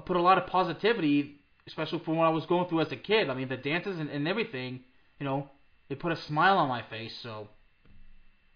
put 0.05 0.15
a 0.15 0.21
lot 0.21 0.37
of 0.37 0.45
positivity, 0.45 1.39
especially 1.65 1.99
from 1.99 2.17
what 2.17 2.27
I 2.27 2.29
was 2.29 2.45
going 2.45 2.69
through 2.69 2.81
as 2.81 2.91
a 2.91 2.95
kid. 2.95 3.29
I 3.29 3.33
mean, 3.33 3.49
the 3.49 3.57
dances 3.57 3.99
and, 3.99 4.09
and 4.11 4.27
everything, 4.27 4.81
you 5.19 5.25
know, 5.25 5.49
it 5.91 5.99
put 5.99 6.11
a 6.11 6.15
smile 6.15 6.57
on 6.57 6.69
my 6.69 6.81
face. 6.83 7.13
So 7.21 7.49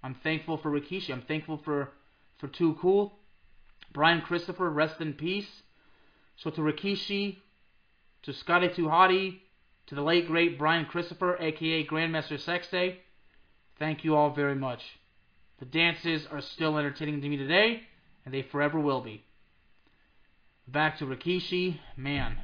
I'm 0.02 0.16
thankful 0.24 0.58
for 0.58 0.72
Rikishi. 0.72 1.12
I'm 1.12 1.24
thankful 1.24 1.58
for 1.64 1.92
for 2.38 2.48
Too 2.48 2.76
Cool. 2.82 3.14
Brian 3.94 4.22
Christopher, 4.22 4.70
rest 4.70 5.00
in 5.02 5.14
peace. 5.14 5.48
So 6.38 6.50
to 6.50 6.62
Rikishi, 6.62 7.38
to 8.24 8.34
Scotty 8.34 8.70
2 8.70 8.86
Hotty, 8.86 9.40
to 9.88 9.96
the 9.96 10.02
late 10.02 10.28
great 10.28 10.58
Brian 10.58 10.86
Christopher, 10.86 11.38
aka 11.40 11.86
Grandmaster 11.86 12.42
Sexay, 12.44 12.98
thank 13.80 14.04
you 14.04 14.16
all 14.16 14.34
very 14.34 14.56
much. 14.56 14.82
The 15.60 15.66
dances 15.66 16.28
are 16.32 16.42
still 16.42 16.78
entertaining 16.78 17.22
to 17.22 17.30
me 17.30 17.38
today, 17.38 17.84
and 18.26 18.34
they 18.34 18.42
forever 18.42 18.80
will 18.80 19.02
be. 19.02 19.24
Back 20.68 20.98
to 21.00 21.06
Rikishi, 21.06 21.80
man. 21.96 22.38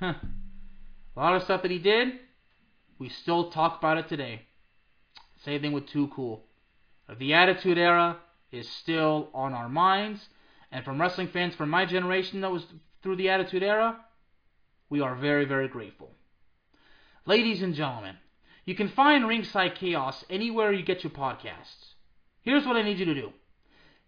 Huh. 0.00 0.14
A 1.16 1.20
lot 1.20 1.36
of 1.36 1.42
stuff 1.42 1.62
that 1.62 1.70
he 1.70 1.78
did, 1.78 2.14
we 2.98 3.08
still 3.08 3.50
talk 3.50 3.78
about 3.78 3.98
it 3.98 4.08
today. 4.08 4.42
Same 5.44 5.60
thing 5.60 5.72
with 5.72 5.86
Too 5.86 6.08
Cool. 6.08 6.44
The 7.18 7.34
Attitude 7.34 7.78
Era 7.78 8.18
is 8.50 8.68
still 8.68 9.30
on 9.32 9.52
our 9.52 9.68
minds, 9.68 10.28
and 10.72 10.84
from 10.84 11.00
wrestling 11.00 11.28
fans 11.28 11.54
from 11.54 11.70
my 11.70 11.86
generation 11.86 12.40
that 12.40 12.50
was 12.50 12.66
through 13.02 13.16
the 13.16 13.28
Attitude 13.28 13.62
Era, 13.62 13.98
we 14.90 15.00
are 15.00 15.14
very, 15.14 15.44
very 15.44 15.68
grateful. 15.68 16.10
Ladies 17.24 17.62
and 17.62 17.74
gentlemen, 17.74 18.16
you 18.64 18.74
can 18.74 18.88
find 18.88 19.26
Ringside 19.26 19.76
Chaos 19.76 20.24
anywhere 20.28 20.72
you 20.72 20.82
get 20.82 21.04
your 21.04 21.10
podcasts. 21.10 21.94
Here's 22.42 22.66
what 22.66 22.76
I 22.76 22.82
need 22.82 22.98
you 22.98 23.04
to 23.06 23.14
do 23.14 23.32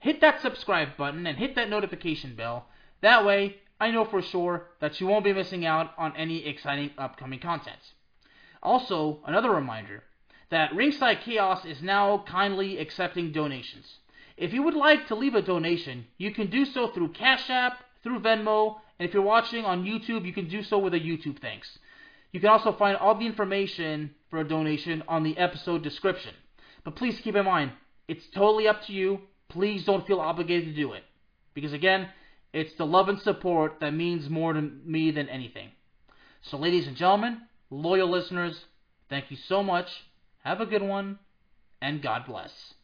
hit 0.00 0.20
that 0.22 0.40
subscribe 0.40 0.96
button 0.96 1.26
and 1.26 1.38
hit 1.38 1.54
that 1.54 1.68
notification 1.68 2.34
bell. 2.34 2.66
That 3.02 3.24
way, 3.24 3.56
I 3.78 3.90
know 3.90 4.04
for 4.04 4.22
sure 4.22 4.68
that 4.80 5.00
you 5.00 5.06
won't 5.06 5.24
be 5.24 5.32
missing 5.32 5.64
out 5.64 5.92
on 5.96 6.16
any 6.16 6.46
exciting 6.46 6.90
upcoming 6.98 7.38
content. 7.38 7.78
Also, 8.62 9.20
another 9.26 9.50
reminder 9.50 10.02
that 10.50 10.74
Ringside 10.74 11.20
Chaos 11.22 11.64
is 11.64 11.82
now 11.82 12.24
kindly 12.26 12.78
accepting 12.78 13.32
donations. 13.32 13.98
If 14.36 14.52
you 14.52 14.62
would 14.62 14.74
like 14.74 15.06
to 15.08 15.14
leave 15.14 15.34
a 15.34 15.42
donation, 15.42 16.06
you 16.18 16.32
can 16.32 16.50
do 16.50 16.64
so 16.64 16.88
through 16.88 17.10
Cash 17.10 17.48
App, 17.50 17.78
through 18.02 18.20
Venmo, 18.20 18.76
and 18.98 19.08
if 19.08 19.14
you're 19.14 19.22
watching 19.22 19.64
on 19.64 19.84
YouTube, 19.84 20.26
you 20.26 20.32
can 20.32 20.48
do 20.48 20.62
so 20.62 20.78
with 20.78 20.94
a 20.94 21.00
YouTube 21.00 21.40
thanks. 21.40 21.78
You 22.32 22.40
can 22.40 22.48
also 22.48 22.72
find 22.72 22.96
all 22.96 23.14
the 23.14 23.26
information 23.26 24.14
for 24.28 24.40
a 24.40 24.48
donation 24.48 25.02
on 25.08 25.22
the 25.22 25.36
episode 25.36 25.82
description. 25.82 26.34
But 26.84 26.96
please 26.96 27.18
keep 27.20 27.34
in 27.34 27.44
mind, 27.44 27.72
it's 28.08 28.26
totally 28.34 28.68
up 28.68 28.82
to 28.84 28.92
you. 28.92 29.20
Please 29.48 29.84
don't 29.84 30.06
feel 30.06 30.20
obligated 30.20 30.74
to 30.74 30.80
do 30.80 30.92
it. 30.92 31.02
Because 31.54 31.72
again, 31.72 32.08
it's 32.52 32.74
the 32.74 32.86
love 32.86 33.08
and 33.08 33.20
support 33.20 33.80
that 33.80 33.92
means 33.92 34.28
more 34.28 34.52
to 34.52 34.60
me 34.60 35.10
than 35.10 35.28
anything. 35.28 35.70
So, 36.42 36.56
ladies 36.56 36.86
and 36.86 36.96
gentlemen, 36.96 37.42
loyal 37.70 38.10
listeners, 38.10 38.64
thank 39.08 39.30
you 39.30 39.36
so 39.48 39.62
much. 39.62 39.88
Have 40.44 40.60
a 40.60 40.66
good 40.66 40.82
one, 40.82 41.18
and 41.80 42.02
God 42.02 42.26
bless. 42.26 42.74